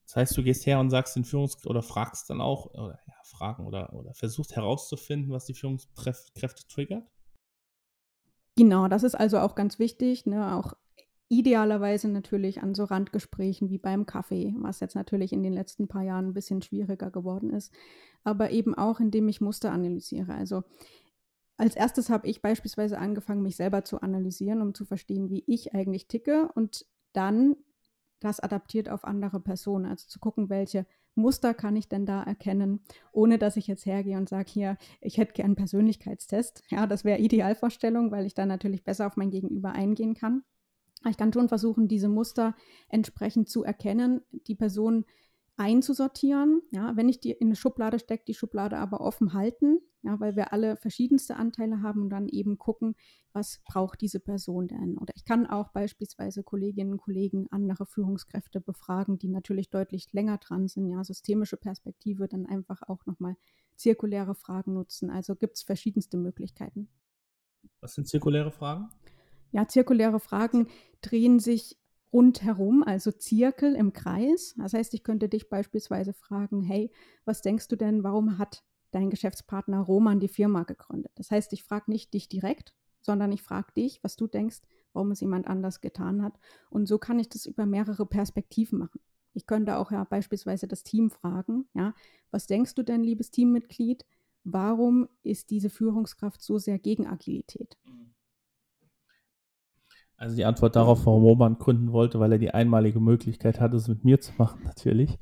Das 0.07 0.17
heißt, 0.17 0.37
du 0.37 0.43
gehst 0.43 0.67
her 0.67 0.81
und 0.81 0.91
sagst 0.91 1.17
den 1.17 1.25
Führungskräften 1.25 1.71
oder 1.71 1.83
fragst 1.83 2.29
dann 2.31 2.41
auch, 2.41 2.67
oder 2.67 2.99
ja, 3.07 3.15
fragen 3.25 3.67
oder, 3.67 3.93
oder 3.93 4.15
versuchst 4.15 4.57
herauszufinden, 4.57 5.33
was 5.33 5.47
die 5.47 5.55
Führungskräfte 5.55 6.67
triggert? 6.69 7.05
Genau, 8.57 8.89
das 8.89 9.03
ist 9.03 9.15
also 9.15 9.39
auch 9.39 9.55
ganz 9.55 9.79
wichtig, 9.79 10.27
ne? 10.27 10.55
auch 10.55 10.75
idealerweise 11.29 12.09
natürlich 12.09 12.63
an 12.63 12.75
so 12.75 12.85
Randgesprächen 12.85 13.71
wie 13.71 13.79
beim 13.79 14.05
Kaffee, 14.05 14.55
was 14.59 14.81
jetzt 14.81 14.95
natürlich 14.95 15.33
in 15.33 15.43
den 15.43 15.55
letzten 15.55 15.89
paar 15.89 16.03
Jahren 16.03 16.29
ein 16.29 16.35
bisschen 16.35 16.61
schwieriger 16.61 17.11
geworden 17.11 17.49
ist, 17.49 17.73
aber 18.23 18.51
eben 18.51 18.75
auch, 18.75 19.01
indem 19.01 19.29
ich 19.29 19.41
Muster 19.41 19.73
analysiere. 19.73 20.35
Also 20.35 20.63
als 21.57 21.75
erstes 21.75 22.11
habe 22.11 22.29
ich 22.29 22.43
beispielsweise 22.43 22.99
angefangen, 22.99 23.43
mich 23.43 23.57
selber 23.57 23.83
zu 23.85 24.03
analysieren, 24.03 24.61
um 24.61 24.75
zu 24.75 24.85
verstehen, 24.85 25.31
wie 25.31 25.43
ich 25.47 25.75
eigentlich 25.75 26.07
ticke 26.07 26.51
und 26.55 26.85
dann 27.15 27.57
das 28.25 28.41
adaptiert 28.41 28.89
auf 28.89 29.05
andere 29.05 29.41
Personen. 29.41 29.87
Also 29.87 30.09
zu 30.09 30.19
gucken, 30.19 30.49
welche 30.49 30.87
Muster 31.15 31.53
kann 31.55 31.77
ich 31.77 31.89
denn 31.89 32.07
da 32.07 32.23
erkennen, 32.23 32.81
ohne 33.13 33.39
dass 33.39 33.57
ich 33.57 33.67
jetzt 33.67 33.85
hergehe 33.85 34.17
und 34.17 34.29
sage, 34.29 34.51
hier, 34.51 34.79
ich 35.01 35.19
hätte 35.19 35.35
gern 35.35 35.57
Persönlichkeitstest. 35.57 36.65
Ja, 36.69 36.87
das 36.87 37.05
wäre 37.05 37.21
Idealvorstellung, 37.21 38.11
weil 38.11 38.25
ich 38.25 38.35
dann 38.35 38.49
natürlich 38.49 38.85
besser 38.85 39.07
auf 39.07 39.17
mein 39.17 39.31
Gegenüber 39.31 39.73
eingehen 39.73 40.15
kann. 40.15 40.43
Ich 41.09 41.17
kann 41.17 41.33
schon 41.33 41.49
versuchen, 41.49 41.89
diese 41.89 42.09
Muster 42.09 42.55
entsprechend 42.89 43.49
zu 43.49 43.65
erkennen, 43.65 44.23
die 44.47 44.55
Person 44.55 45.05
einzusortieren. 45.63 46.61
Ja, 46.73 46.97
wenn 46.97 47.09
ich 47.09 47.21
die 47.21 47.31
in 47.31 47.49
eine 47.49 47.57
Schublade 47.57 48.01
stecke, 48.01 48.25
die 48.27 48.35
Schublade 48.35 48.79
aber 48.79 49.01
offen 49.01 49.33
halten, 49.33 49.79
ja, 50.03 50.19
weil 50.19 50.35
wir 50.35 50.53
alle 50.53 50.77
verschiedenste 50.77 51.37
Anteile 51.37 51.83
haben 51.83 52.03
und 52.03 52.11
dann 52.11 52.29
eben 52.29 52.59
gucken, 52.59 52.97
was 53.33 53.61
braucht 53.65 54.01
diese 54.01 54.19
Person 54.19 54.67
denn. 54.67 54.99
Oder 54.99 55.15
ich 55.15 55.25
kann 55.25 55.47
auch 55.47 55.69
beispielsweise 55.69 56.43
Kolleginnen 56.43 56.93
und 56.93 57.01
Kollegen, 57.01 57.47
andere 57.51 57.87
Führungskräfte 57.87 58.61
befragen, 58.61 59.19
die 59.19 59.29
natürlich 59.29 59.71
deutlich 59.71 60.13
länger 60.13 60.39
dran 60.39 60.67
sind, 60.67 60.89
ja, 60.89 61.05
systemische 61.05 61.57
Perspektive, 61.57 62.27
dann 62.27 62.45
einfach 62.47 62.83
auch 62.89 63.07
nochmal 63.07 63.37
zirkuläre 63.77 64.35
Fragen 64.35 64.75
nutzen. 64.75 65.11
Also 65.11 65.37
gibt 65.37 65.57
es 65.57 65.63
verschiedenste 65.63 66.17
Möglichkeiten. 66.17 66.89
Was 67.81 67.95
sind 67.95 68.09
zirkuläre 68.09 68.51
Fragen? 68.51 68.89
Ja, 69.53 69.69
zirkuläre 69.69 70.19
Fragen 70.19 70.67
drehen 71.03 71.39
sich 71.39 71.79
rundherum, 72.13 72.83
also 72.83 73.11
Zirkel 73.11 73.75
im 73.75 73.93
Kreis. 73.93 74.55
Das 74.59 74.75
heißt, 74.75 74.95
ich 74.95 75.03
könnte 75.03 75.29
dich 75.29 75.49
beispielsweise 75.49 76.13
fragen, 76.13 76.63
hey, 76.63 76.91
was 77.25 77.43
denkst 77.43 77.69
du 77.69 77.77
denn, 77.77 78.03
warum 78.05 78.39
hat 78.39 78.63
dein 78.91 79.11
Geschäftspartner 79.11 79.81
Roman 79.81 80.21
die 80.21 80.29
Firma 80.29 80.65
gegründet? 80.65 81.13
Das 81.15 81.31
heißt, 81.31 81.53
ich 81.53 81.65
frage 81.65 81.91
nicht 81.91 82.13
dich 82.13 82.29
direkt, 82.29 82.75
sondern 83.01 83.33
ich 83.33 83.43
frage 83.43 83.73
dich, 83.77 84.03
was 84.03 84.17
du 84.17 84.27
denkst, 84.27 84.61
warum 84.93 85.11
es 85.11 85.21
jemand 85.21 85.47
anders 85.47 85.81
getan 85.81 86.23
hat. 86.23 86.39
Und 86.71 86.87
so 86.87 86.99
kann 86.99 87.19
ich 87.19 87.29
das 87.29 87.47
über 87.47 87.67
mehrere 87.67 88.07
Perspektiven 88.07 88.79
machen. 88.79 89.01
Ich 89.35 89.47
könnte 89.47 89.79
auch 89.79 89.91
ja 89.91 90.05
beispielsweise 90.05 90.69
das 90.69 90.83
Team 90.83 91.11
fragen, 91.11 91.67
ja, 91.75 91.95
was 92.31 92.47
denkst 92.47 92.75
du 92.75 92.83
denn, 92.83 93.03
liebes 93.03 93.31
Teammitglied, 93.31 94.05
warum 94.45 95.09
ist 95.23 95.51
diese 95.51 95.71
Führungskraft 95.71 96.43
so 96.43 96.59
sehr 96.59 96.79
gegen 96.79 97.07
Agilität? 97.07 97.79
Also 100.23 100.37
die 100.37 100.45
Antwort 100.45 100.77
darauf, 100.77 101.05
warum 101.05 101.25
Roman 101.25 101.59
gründen 101.59 101.91
wollte, 101.91 102.21
weil 102.21 102.31
er 102.31 102.39
die 102.39 102.55
einmalige 102.55 103.01
Möglichkeit 103.01 103.61
hatte, 103.61 103.75
es 103.75 103.89
mit 103.89 104.05
mir 104.05 104.21
zu 104.21 104.33
machen, 104.39 104.63
natürlich. 104.65 105.19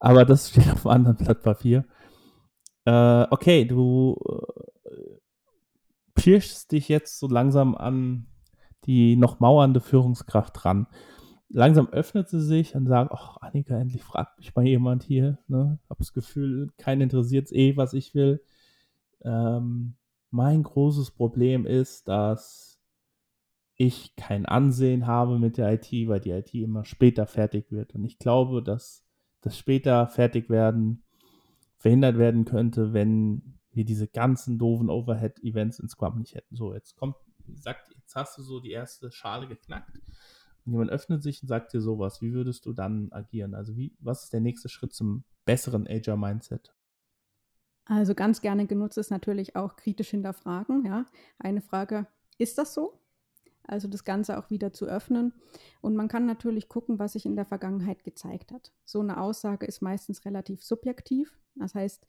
Aber 0.00 0.24
das 0.24 0.50
steht 0.50 0.72
auf 0.72 0.88
einem 0.88 1.06
anderen 1.06 1.24
Blatt 1.24 1.44
Papier. 1.44 1.84
Äh, 2.84 3.26
okay, 3.30 3.64
du 3.64 4.16
äh, 4.86 5.18
pirschst 6.16 6.72
dich 6.72 6.88
jetzt 6.88 7.20
so 7.20 7.28
langsam 7.28 7.76
an 7.76 8.26
die 8.86 9.14
noch 9.14 9.38
mauernde 9.38 9.80
Führungskraft 9.80 10.64
dran. 10.64 10.88
Langsam 11.48 11.88
öffnet 11.90 12.28
sie 12.28 12.42
sich 12.42 12.74
und 12.74 12.88
sagt, 12.88 13.12
ach, 13.12 13.36
Annika, 13.36 13.78
endlich 13.78 14.02
fragt 14.02 14.36
mich 14.38 14.52
mal 14.56 14.66
jemand 14.66 15.04
hier. 15.04 15.38
Ne? 15.46 15.78
Hab 15.88 15.98
das 15.98 16.12
Gefühl, 16.12 16.72
keinen 16.76 17.02
interessiert 17.02 17.52
eh, 17.52 17.76
was 17.76 17.92
ich 17.92 18.16
will. 18.16 18.42
Ähm, 19.22 19.94
mein 20.32 20.64
großes 20.64 21.12
Problem 21.12 21.66
ist, 21.66 22.08
dass 22.08 22.67
ich 23.78 24.16
kein 24.16 24.44
Ansehen 24.44 25.06
habe 25.06 25.38
mit 25.38 25.56
der 25.56 25.72
IT, 25.72 25.90
weil 26.08 26.20
die 26.20 26.32
IT 26.32 26.52
immer 26.52 26.84
später 26.84 27.26
fertig 27.26 27.70
wird. 27.70 27.94
Und 27.94 28.04
ich 28.04 28.18
glaube, 28.18 28.62
dass 28.62 29.06
das 29.40 29.56
später 29.56 30.08
fertig 30.08 30.50
werden 30.50 31.04
verhindert 31.76 32.18
werden 32.18 32.44
könnte, 32.44 32.92
wenn 32.92 33.60
wir 33.70 33.84
diese 33.84 34.08
ganzen 34.08 34.58
doofen 34.58 34.90
Overhead-Events 34.90 35.78
in 35.78 35.88
Scrum 35.88 36.18
nicht 36.18 36.34
hätten. 36.34 36.56
So, 36.56 36.74
jetzt 36.74 36.96
kommt, 36.96 37.14
sagt, 37.54 37.94
jetzt 37.94 38.16
hast 38.16 38.36
du 38.36 38.42
so 38.42 38.58
die 38.58 38.72
erste 38.72 39.12
Schale 39.12 39.46
geknackt 39.46 39.96
und 40.64 40.72
jemand 40.72 40.90
öffnet 40.90 41.22
sich 41.22 41.40
und 41.40 41.48
sagt 41.48 41.72
dir 41.72 41.80
sowas. 41.80 42.20
Wie 42.20 42.32
würdest 42.32 42.66
du 42.66 42.72
dann 42.72 43.12
agieren? 43.12 43.54
Also, 43.54 43.76
wie, 43.76 43.96
was 44.00 44.24
ist 44.24 44.32
der 44.32 44.40
nächste 44.40 44.68
Schritt 44.68 44.92
zum 44.92 45.22
besseren 45.44 45.86
Agile-Mindset? 45.86 46.74
Also 47.84 48.14
ganz 48.14 48.42
gerne 48.42 48.66
genutzt 48.66 48.98
ist 48.98 49.10
natürlich 49.10 49.56
auch 49.56 49.76
kritisch 49.76 50.10
hinterfragen. 50.10 50.84
Ja, 50.84 51.06
eine 51.38 51.62
Frage: 51.62 52.06
Ist 52.36 52.58
das 52.58 52.74
so? 52.74 53.00
Also 53.68 53.88
das 53.88 54.04
Ganze 54.04 54.38
auch 54.38 54.50
wieder 54.50 54.72
zu 54.72 54.86
öffnen. 54.86 55.32
Und 55.80 55.96
man 55.96 56.08
kann 56.08 56.26
natürlich 56.26 56.68
gucken, 56.68 56.98
was 56.98 57.12
sich 57.12 57.26
in 57.26 57.36
der 57.36 57.46
Vergangenheit 57.46 58.04
gezeigt 58.04 58.52
hat. 58.52 58.72
So 58.84 59.00
eine 59.00 59.20
Aussage 59.20 59.66
ist 59.66 59.82
meistens 59.82 60.24
relativ 60.24 60.62
subjektiv. 60.62 61.38
Das 61.54 61.74
heißt, 61.74 62.06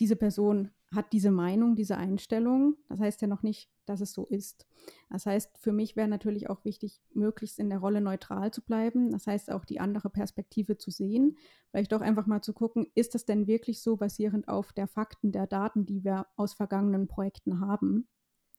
diese 0.00 0.16
Person 0.16 0.70
hat 0.92 1.12
diese 1.12 1.30
Meinung, 1.30 1.76
diese 1.76 1.96
Einstellung. 1.96 2.76
Das 2.88 3.00
heißt 3.00 3.22
ja 3.22 3.28
noch 3.28 3.42
nicht, 3.42 3.70
dass 3.86 4.00
es 4.00 4.12
so 4.12 4.26
ist. 4.26 4.66
Das 5.10 5.26
heißt, 5.26 5.58
für 5.58 5.72
mich 5.72 5.96
wäre 5.96 6.08
natürlich 6.08 6.50
auch 6.50 6.64
wichtig, 6.64 7.00
möglichst 7.12 7.58
in 7.58 7.70
der 7.70 7.78
Rolle 7.78 8.00
neutral 8.00 8.52
zu 8.52 8.62
bleiben. 8.62 9.10
Das 9.10 9.26
heißt, 9.26 9.50
auch 9.50 9.64
die 9.64 9.80
andere 9.80 10.10
Perspektive 10.10 10.76
zu 10.76 10.90
sehen. 10.90 11.36
Vielleicht 11.70 11.94
auch 11.94 12.00
einfach 12.00 12.26
mal 12.26 12.42
zu 12.42 12.52
gucken, 12.52 12.86
ist 12.94 13.14
das 13.14 13.24
denn 13.24 13.46
wirklich 13.46 13.82
so 13.82 13.96
basierend 13.96 14.48
auf 14.48 14.72
der 14.72 14.88
Fakten, 14.88 15.32
der 15.32 15.46
Daten, 15.46 15.86
die 15.86 16.04
wir 16.04 16.26
aus 16.36 16.54
vergangenen 16.54 17.06
Projekten 17.06 17.60
haben? 17.60 18.08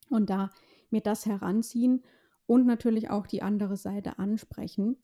Und 0.09 0.29
da 0.29 0.49
mir 0.95 1.01
das 1.01 1.25
heranziehen 1.25 2.03
und 2.47 2.65
natürlich 2.65 3.09
auch 3.09 3.27
die 3.27 3.41
andere 3.41 3.75
Seite 3.75 4.17
ansprechen. 4.17 4.97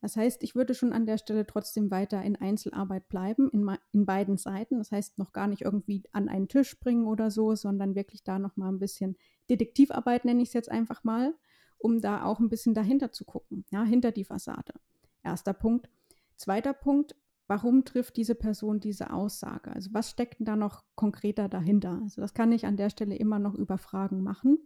Das 0.00 0.16
heißt, 0.16 0.42
ich 0.42 0.54
würde 0.54 0.74
schon 0.74 0.92
an 0.92 1.06
der 1.06 1.18
Stelle 1.18 1.46
trotzdem 1.46 1.90
weiter 1.90 2.22
in 2.22 2.36
Einzelarbeit 2.36 3.08
bleiben, 3.08 3.48
in, 3.50 3.68
in 3.92 4.06
beiden 4.06 4.36
Seiten. 4.36 4.78
Das 4.78 4.92
heißt, 4.92 5.18
noch 5.18 5.32
gar 5.32 5.46
nicht 5.46 5.62
irgendwie 5.62 6.02
an 6.12 6.28
einen 6.28 6.48
Tisch 6.48 6.78
bringen 6.78 7.06
oder 7.06 7.30
so, 7.30 7.54
sondern 7.54 7.94
wirklich 7.94 8.22
da 8.22 8.38
nochmal 8.38 8.72
ein 8.72 8.78
bisschen 8.78 9.16
Detektivarbeit, 9.48 10.24
nenne 10.24 10.42
ich 10.42 10.48
es 10.48 10.54
jetzt 10.54 10.70
einfach 10.70 11.02
mal, 11.04 11.34
um 11.78 12.00
da 12.00 12.24
auch 12.24 12.40
ein 12.40 12.48
bisschen 12.48 12.74
dahinter 12.74 13.12
zu 13.12 13.24
gucken, 13.24 13.64
ja, 13.70 13.84
hinter 13.84 14.12
die 14.12 14.24
Fassade. 14.24 14.74
Erster 15.22 15.54
Punkt. 15.54 15.88
Zweiter 16.36 16.74
Punkt, 16.74 17.16
warum 17.46 17.84
trifft 17.84 18.16
diese 18.16 18.34
Person 18.34 18.80
diese 18.80 19.12
Aussage? 19.12 19.72
Also 19.72 19.90
was 19.92 20.10
steckt 20.10 20.40
denn 20.40 20.46
da 20.46 20.56
noch 20.56 20.84
konkreter 20.94 21.48
dahinter? 21.48 22.00
Also 22.02 22.20
das 22.20 22.34
kann 22.34 22.52
ich 22.52 22.66
an 22.66 22.76
der 22.76 22.90
Stelle 22.90 23.16
immer 23.16 23.38
noch 23.38 23.54
über 23.54 23.78
Fragen 23.78 24.22
machen 24.22 24.58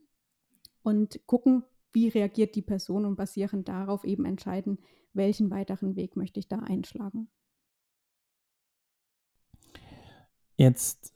und 0.83 1.21
gucken, 1.27 1.64
wie 1.93 2.09
reagiert 2.09 2.55
die 2.55 2.62
Person 2.62 3.05
und 3.05 3.16
basierend 3.16 3.69
darauf 3.69 4.05
eben 4.05 4.25
entscheiden, 4.25 4.79
welchen 5.12 5.51
weiteren 5.51 5.97
Weg 5.97 6.16
möchte 6.16 6.38
ich 6.38 6.49
da 6.49 6.61
einschlagen. 6.61 7.29
Jetzt 10.57 11.14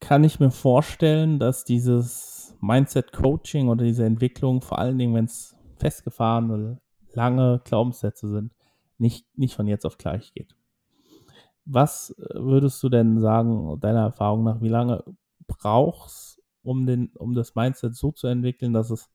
kann 0.00 0.22
ich 0.24 0.38
mir 0.38 0.50
vorstellen, 0.50 1.38
dass 1.38 1.64
dieses 1.64 2.54
Mindset-Coaching 2.60 3.68
oder 3.68 3.84
diese 3.84 4.04
Entwicklung, 4.04 4.60
vor 4.60 4.78
allen 4.78 4.98
Dingen, 4.98 5.14
wenn 5.14 5.24
es 5.24 5.56
festgefahrene, 5.78 6.80
lange 7.12 7.62
Glaubenssätze 7.64 8.28
sind, 8.28 8.52
nicht, 8.98 9.26
nicht 9.36 9.54
von 9.54 9.66
jetzt 9.66 9.86
auf 9.86 9.98
gleich 9.98 10.32
geht. 10.34 10.54
Was 11.64 12.10
äh, 12.10 12.34
würdest 12.34 12.82
du 12.82 12.88
denn 12.88 13.20
sagen, 13.20 13.80
deiner 13.80 14.02
Erfahrung 14.02 14.44
nach, 14.44 14.60
wie 14.60 14.68
lange 14.68 15.04
brauchst 15.46 16.35
um, 16.66 16.86
den, 16.86 17.08
um 17.16 17.34
das 17.34 17.54
Mindset 17.54 17.94
so 17.94 18.12
zu 18.12 18.26
entwickeln, 18.26 18.72
dass 18.72 18.90
es 18.90 19.10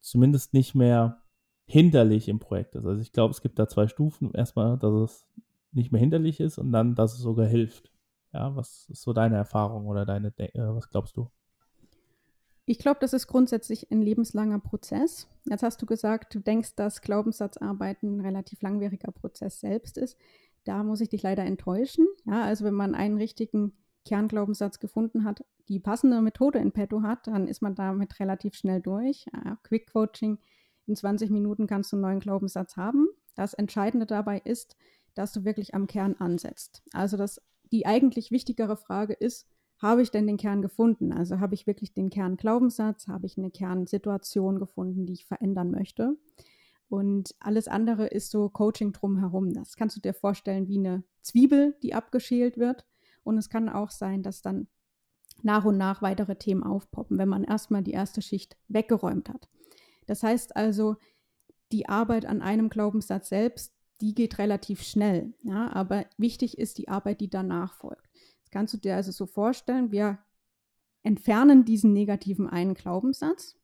zumindest 0.00 0.54
nicht 0.54 0.74
mehr 0.74 1.22
hinderlich 1.66 2.28
im 2.28 2.38
Projekt 2.38 2.74
ist. 2.76 2.86
Also 2.86 3.00
ich 3.00 3.12
glaube, 3.12 3.32
es 3.32 3.40
gibt 3.40 3.58
da 3.58 3.68
zwei 3.68 3.88
Stufen. 3.88 4.32
Erstmal, 4.32 4.78
dass 4.78 4.92
es 4.92 5.26
nicht 5.72 5.92
mehr 5.92 6.00
hinderlich 6.00 6.40
ist 6.40 6.58
und 6.58 6.72
dann, 6.72 6.94
dass 6.94 7.14
es 7.14 7.18
sogar 7.18 7.46
hilft. 7.46 7.90
Ja, 8.32 8.54
was 8.54 8.88
ist 8.88 9.02
so 9.02 9.12
deine 9.12 9.36
Erfahrung 9.36 9.86
oder 9.86 10.06
deine, 10.06 10.28
äh, 10.38 10.50
was 10.54 10.88
glaubst 10.90 11.16
du? 11.16 11.30
Ich 12.68 12.78
glaube, 12.78 12.98
das 13.00 13.12
ist 13.12 13.28
grundsätzlich 13.28 13.90
ein 13.92 14.02
lebenslanger 14.02 14.58
Prozess. 14.58 15.28
Jetzt 15.48 15.62
hast 15.62 15.80
du 15.80 15.86
gesagt, 15.86 16.34
du 16.34 16.40
denkst, 16.40 16.74
dass 16.74 17.00
Glaubenssatzarbeiten 17.00 18.16
ein 18.16 18.20
relativ 18.20 18.60
langwieriger 18.60 19.12
Prozess 19.12 19.60
selbst 19.60 19.98
ist. 19.98 20.16
Da 20.64 20.82
muss 20.82 21.00
ich 21.00 21.08
dich 21.08 21.22
leider 21.22 21.44
enttäuschen. 21.44 22.08
Ja, 22.24 22.42
also 22.42 22.64
wenn 22.64 22.74
man 22.74 22.96
einen 22.96 23.18
richtigen 23.18 23.72
Kernglaubenssatz 24.06 24.78
gefunden 24.78 25.24
hat, 25.24 25.44
die 25.68 25.80
passende 25.80 26.22
Methode 26.22 26.58
in 26.58 26.72
petto 26.72 27.02
hat, 27.02 27.26
dann 27.26 27.46
ist 27.46 27.60
man 27.60 27.74
damit 27.74 28.18
relativ 28.20 28.54
schnell 28.54 28.80
durch. 28.80 29.26
Ja, 29.32 29.58
Quick 29.62 29.92
Coaching, 29.92 30.38
in 30.86 30.96
20 30.96 31.30
Minuten 31.30 31.66
kannst 31.66 31.92
du 31.92 31.96
einen 31.96 32.02
neuen 32.02 32.20
Glaubenssatz 32.20 32.76
haben. 32.76 33.08
Das 33.34 33.52
Entscheidende 33.54 34.06
dabei 34.06 34.38
ist, 34.38 34.76
dass 35.14 35.32
du 35.32 35.44
wirklich 35.44 35.74
am 35.74 35.86
Kern 35.86 36.14
ansetzt. 36.18 36.82
Also 36.92 37.16
das, 37.16 37.42
die 37.72 37.86
eigentlich 37.86 38.30
wichtigere 38.30 38.76
Frage 38.76 39.12
ist, 39.12 39.46
habe 39.78 40.00
ich 40.00 40.10
denn 40.10 40.26
den 40.26 40.38
Kern 40.38 40.62
gefunden? 40.62 41.12
Also 41.12 41.40
habe 41.40 41.54
ich 41.54 41.66
wirklich 41.66 41.92
den 41.92 42.08
Kernglaubenssatz, 42.08 43.08
habe 43.08 43.26
ich 43.26 43.36
eine 43.36 43.50
Kernsituation 43.50 44.58
gefunden, 44.58 45.04
die 45.04 45.12
ich 45.12 45.26
verändern 45.26 45.70
möchte? 45.70 46.16
Und 46.88 47.34
alles 47.40 47.68
andere 47.68 48.06
ist 48.06 48.30
so 48.30 48.48
Coaching 48.48 48.92
drumherum. 48.92 49.52
Das 49.52 49.76
kannst 49.76 49.96
du 49.96 50.00
dir 50.00 50.14
vorstellen 50.14 50.68
wie 50.68 50.78
eine 50.78 51.02
Zwiebel, 51.20 51.76
die 51.82 51.94
abgeschält 51.94 52.58
wird. 52.58 52.86
Und 53.26 53.38
es 53.38 53.50
kann 53.50 53.68
auch 53.68 53.90
sein, 53.90 54.22
dass 54.22 54.40
dann 54.40 54.68
nach 55.42 55.64
und 55.64 55.76
nach 55.76 56.00
weitere 56.00 56.36
Themen 56.36 56.62
aufpoppen, 56.62 57.18
wenn 57.18 57.28
man 57.28 57.44
erstmal 57.44 57.82
die 57.82 57.90
erste 57.92 58.22
Schicht 58.22 58.56
weggeräumt 58.68 59.28
hat. 59.28 59.48
Das 60.06 60.22
heißt 60.22 60.56
also, 60.56 60.96
die 61.72 61.88
Arbeit 61.88 62.24
an 62.24 62.40
einem 62.40 62.70
Glaubenssatz 62.70 63.28
selbst, 63.28 63.74
die 64.00 64.14
geht 64.14 64.38
relativ 64.38 64.82
schnell. 64.82 65.34
Ja, 65.42 65.72
aber 65.72 66.06
wichtig 66.16 66.58
ist 66.58 66.78
die 66.78 66.88
Arbeit, 66.88 67.20
die 67.20 67.28
danach 67.28 67.74
folgt. 67.74 68.08
Das 68.42 68.50
kannst 68.50 68.74
du 68.74 68.78
dir 68.78 68.94
also 68.94 69.10
so 69.10 69.26
vorstellen, 69.26 69.90
wir 69.90 70.18
entfernen 71.02 71.64
diesen 71.64 71.92
negativen 71.92 72.48
einen 72.48 72.74
Glaubenssatz, 72.74 73.56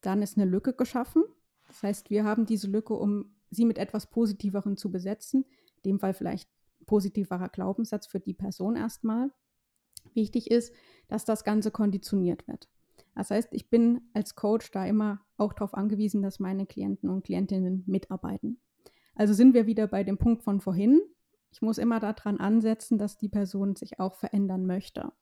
dann 0.00 0.22
ist 0.22 0.36
eine 0.36 0.48
Lücke 0.48 0.72
geschaffen. 0.74 1.24
Das 1.66 1.82
heißt, 1.82 2.10
wir 2.10 2.24
haben 2.24 2.46
diese 2.46 2.68
Lücke, 2.68 2.94
um 2.94 3.34
sie 3.50 3.64
mit 3.64 3.78
etwas 3.78 4.10
Positiveren 4.10 4.76
zu 4.76 4.92
besetzen, 4.92 5.44
in 5.76 5.82
dem 5.92 6.00
Fall 6.00 6.14
vielleicht 6.14 6.48
positiverer 6.88 7.48
Glaubenssatz 7.48 8.08
für 8.08 8.18
die 8.18 8.34
Person 8.34 8.74
erstmal. 8.74 9.30
Wichtig 10.14 10.50
ist, 10.50 10.74
dass 11.06 11.24
das 11.24 11.44
Ganze 11.44 11.70
konditioniert 11.70 12.48
wird. 12.48 12.68
Das 13.14 13.30
heißt, 13.30 13.48
ich 13.52 13.70
bin 13.70 14.00
als 14.14 14.34
Coach 14.34 14.72
da 14.72 14.84
immer 14.86 15.20
auch 15.36 15.52
darauf 15.52 15.74
angewiesen, 15.74 16.22
dass 16.22 16.40
meine 16.40 16.66
Klienten 16.66 17.08
und 17.08 17.24
Klientinnen 17.24 17.84
mitarbeiten. 17.86 18.60
Also 19.14 19.34
sind 19.34 19.54
wir 19.54 19.66
wieder 19.66 19.86
bei 19.86 20.04
dem 20.04 20.18
Punkt 20.18 20.42
von 20.42 20.60
vorhin. 20.60 21.00
Ich 21.50 21.62
muss 21.62 21.78
immer 21.78 21.98
daran 21.98 22.38
ansetzen, 22.38 22.98
dass 22.98 23.18
die 23.18 23.28
Person 23.28 23.74
sich 23.74 23.98
auch 23.98 24.14
verändern 24.14 24.66
möchte. 24.66 25.12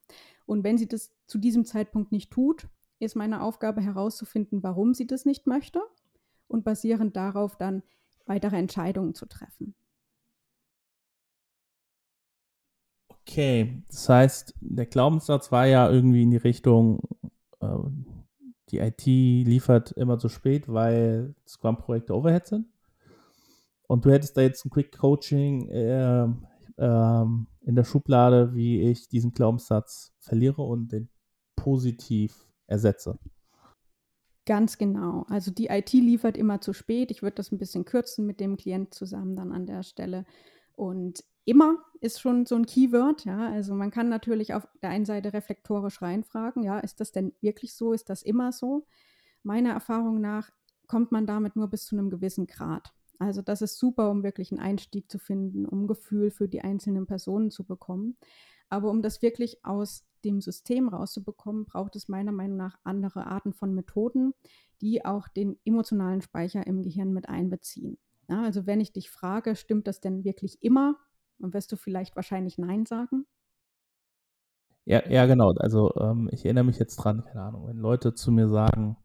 Und 0.45 0.65
wenn 0.65 0.77
sie 0.77 0.89
das 0.89 1.13
zu 1.27 1.39
diesem 1.39 1.65
Zeitpunkt 1.65 2.13
nicht 2.13 2.31
tut, 2.31 2.69
ist 2.99 3.17
meine 3.17 3.43
Aufgabe 3.43 3.81
herauszufinden, 3.81 4.63
warum 4.63 4.95
sie 4.95 5.07
das 5.07 5.25
nicht 5.25 5.47
möchte 5.47 5.81
und 6.49 6.65
basierend 6.65 7.17
darauf 7.17 7.57
dann 7.57 7.83
weitere 8.27 8.57
Entscheidungen 8.57 9.15
zu 9.15 9.27
treffen. 9.27 9.75
Okay, 13.37 13.83
das 13.91 14.09
heißt, 14.09 14.55
der 14.61 14.87
Glaubenssatz 14.87 15.53
war 15.53 15.67
ja 15.67 15.91
irgendwie 15.91 16.23
in 16.23 16.31
die 16.31 16.39
Richtung, 16.39 17.03
äh, 17.61 17.67
die 18.71 18.79
IT 18.79 19.05
liefert 19.05 19.93
immer 19.93 20.19
zu 20.19 20.31
spät, 20.31 20.73
weil 20.73 21.35
Scrum-Projekte 21.47 22.15
Overhead 22.15 22.47
sind. 22.47 22.67
und 23.89 24.07
du 24.07 24.11
hättest 24.11 24.39
da 24.39 24.41
jetzt 24.41 24.65
ein 24.65 24.71
Quick 24.71 24.97
Coaching 24.97 25.69
äh, 25.69 26.23
äh, 26.23 27.25
in 27.67 27.75
der 27.75 27.85
Schublade, 27.85 28.55
wie 28.55 28.81
ich 28.81 29.07
diesen 29.11 29.35
Glaubenssatz 29.35 30.15
verliere 30.19 30.63
und 30.63 30.93
den 30.93 31.11
positiv 31.57 32.49
ersetze. 32.67 33.19
Ganz 34.47 34.79
genau. 34.79 35.27
Also 35.29 35.51
die 35.51 35.67
IT 35.67 35.93
liefert 35.93 36.39
immer 36.39 36.63
zu 36.63 36.73
spät. 36.73 37.11
Ich 37.11 37.21
würde 37.21 37.35
das 37.35 37.53
ein 37.53 37.59
bisschen 37.59 37.85
kürzen 37.85 38.25
mit 38.25 38.41
dem 38.41 38.57
Klient 38.57 38.95
zusammen 38.95 39.37
dann 39.37 39.53
an 39.53 39.67
der 39.67 39.83
Stelle. 39.83 40.25
Und 40.75 41.23
immer 41.47 41.79
ist 42.01 42.21
schon 42.21 42.45
so 42.45 42.57
ein 42.57 42.67
Keyword, 42.67 43.25
ja. 43.25 43.49
Also 43.49 43.75
man 43.75 43.91
kann 43.91 44.11
natürlich 44.11 44.53
auf 44.53 44.69
der 44.83 44.91
einen 44.91 45.07
Seite 45.07 45.33
reflektorisch 45.33 46.03
reinfragen, 46.03 46.63
ja, 46.63 46.79
ist 46.79 47.01
das 47.01 47.13
denn 47.13 47.33
wirklich 47.41 47.75
so? 47.75 47.93
Ist 47.95 48.11
das 48.11 48.23
immer 48.23 48.53
so? 48.53 48.87
Meiner 49.43 49.71
Erfahrung 49.71 50.21
nach 50.21 50.51
kommt 50.87 51.13
man 51.13 51.27
damit 51.27 51.57
nur 51.57 51.69
bis 51.69 51.87
zu 51.87 51.97
einem 51.97 52.11
gewissen 52.11 52.47
Grad. 52.47 52.93
Also 53.19 53.43
das 53.43 53.63
ist 53.63 53.79
super, 53.79 54.11
um 54.11 54.23
wirklich 54.23 54.53
einen 54.53 54.61
Einstieg 54.61 55.11
zu 55.11 55.19
finden, 55.19 55.65
um 55.65 55.87
Gefühl 55.87 56.31
für 56.31 56.49
die 56.49 56.61
einzelnen 56.61 57.07
Personen 57.07 57.51
zu 57.51 57.65
bekommen. 57.65 58.17
Aber 58.69 58.91
um 58.91 59.01
das 59.01 59.23
wirklich 59.23 59.65
aus 59.65 60.05
dem 60.25 60.41
System 60.41 60.89
rauszubekommen, 60.89 61.65
braucht 61.65 61.97
es 61.97 62.09
meiner 62.09 62.33
Meinung 62.33 62.57
nach 62.57 62.79
andere 62.83 63.27
Arten 63.27 63.53
von 63.53 63.75
Methoden, 63.75 64.35
die 64.81 65.05
auch 65.05 65.29
den 65.29 65.59
emotionalen 65.65 66.21
Speicher 66.21 66.67
im 66.67 66.83
Gehirn 66.83 67.13
mit 67.13 67.29
einbeziehen. 67.29 67.99
Ja, 68.29 68.43
also 68.43 68.67
wenn 68.67 68.81
ich 68.81 68.93
dich 68.93 69.09
frage, 69.11 69.55
stimmt 69.55 69.87
das 69.87 70.01
denn 70.01 70.25
wirklich 70.25 70.63
immer? 70.63 70.97
Dann 71.39 71.53
wirst 71.53 71.71
du 71.73 71.77
vielleicht 71.77 72.17
wahrscheinlich 72.17 72.59
Nein 72.59 72.87
sagen. 72.87 73.27
Ja, 74.85 75.07
ja 75.09 75.27
genau. 75.27 75.53
Also 75.59 75.95
ähm, 75.97 76.29
ich 76.33 76.45
erinnere 76.45 76.65
mich 76.65 76.79
jetzt 76.79 76.97
dran, 76.97 77.25
keine 77.25 77.43
Ahnung, 77.43 77.67
wenn 77.67 77.77
Leute 77.77 78.15
zu 78.15 78.31
mir 78.31 78.49
sagen, 78.49 78.97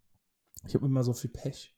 ich 0.66 0.76
habe 0.76 0.86
immer 0.86 1.04
so 1.04 1.14
viel 1.14 1.32
Pech. 1.32 1.76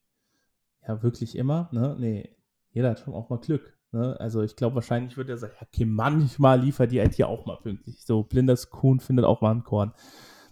Ja, 0.87 1.01
wirklich 1.01 1.37
immer? 1.37 1.69
Ne? 1.71 1.95
Nee, 1.97 2.35
jeder 2.71 2.91
hat 2.91 2.99
schon 2.99 3.13
auch 3.13 3.29
mal 3.29 3.39
Glück. 3.39 3.77
Ne? 3.91 4.19
Also 4.19 4.41
ich 4.41 4.55
glaube, 4.55 4.75
wahrscheinlich 4.75 5.15
wird 5.15 5.29
er 5.29 5.37
sagen, 5.37 5.53
okay, 5.61 5.85
manchmal 5.85 6.59
liefert 6.59 6.91
die 6.91 6.99
IT 6.99 7.23
auch 7.23 7.45
mal 7.45 7.57
pünktlich. 7.57 8.03
So, 8.05 8.23
blindes 8.23 8.69
Kuhn 8.69 8.99
findet 8.99 9.25
auch 9.25 9.41
mal 9.41 9.51
ein 9.51 9.63
Korn. 9.63 9.93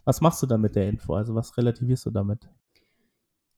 Was 0.06 0.22
machst 0.22 0.42
du 0.42 0.48
dann 0.48 0.62
mit 0.62 0.76
der 0.76 0.88
Info? 0.88 1.14
Also 1.14 1.36
was 1.36 1.58
relativierst 1.58 2.06
du 2.06 2.12
damit? 2.12 2.48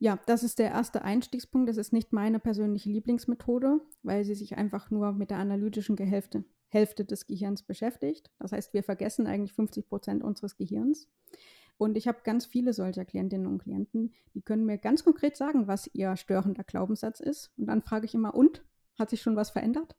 Ja, 0.03 0.19
das 0.25 0.43
ist 0.43 0.59
der 0.59 0.69
erste 0.69 1.03
Einstiegspunkt. 1.03 1.69
Das 1.69 1.77
ist 1.77 1.93
nicht 1.93 2.11
meine 2.11 2.37
persönliche 2.37 2.89
Lieblingsmethode, 2.89 3.79
weil 4.01 4.25
sie 4.25 4.35
sich 4.35 4.57
einfach 4.57 4.91
nur 4.91 5.13
mit 5.13 5.29
der 5.29 5.37
analytischen 5.37 5.95
Hälfte, 5.95 6.43
Hälfte 6.67 7.05
des 7.05 7.25
Gehirns 7.25 7.63
beschäftigt. 7.63 8.29
Das 8.37 8.51
heißt, 8.51 8.73
wir 8.73 8.83
vergessen 8.83 9.27
eigentlich 9.27 9.53
50 9.53 9.87
Prozent 9.87 10.21
unseres 10.21 10.57
Gehirns. 10.57 11.07
Und 11.77 11.95
ich 11.95 12.09
habe 12.09 12.17
ganz 12.25 12.45
viele 12.45 12.73
solcher 12.73 13.05
Klientinnen 13.05 13.47
und 13.47 13.59
Klienten, 13.59 14.11
die 14.33 14.41
können 14.41 14.65
mir 14.65 14.77
ganz 14.77 15.05
konkret 15.05 15.37
sagen, 15.37 15.67
was 15.67 15.89
ihr 15.93 16.17
störender 16.17 16.65
Glaubenssatz 16.65 17.21
ist. 17.21 17.53
Und 17.55 17.67
dann 17.67 17.81
frage 17.81 18.05
ich 18.05 18.13
immer, 18.13 18.35
und? 18.35 18.61
Hat 18.99 19.09
sich 19.09 19.21
schon 19.21 19.37
was 19.37 19.51
verändert? 19.51 19.95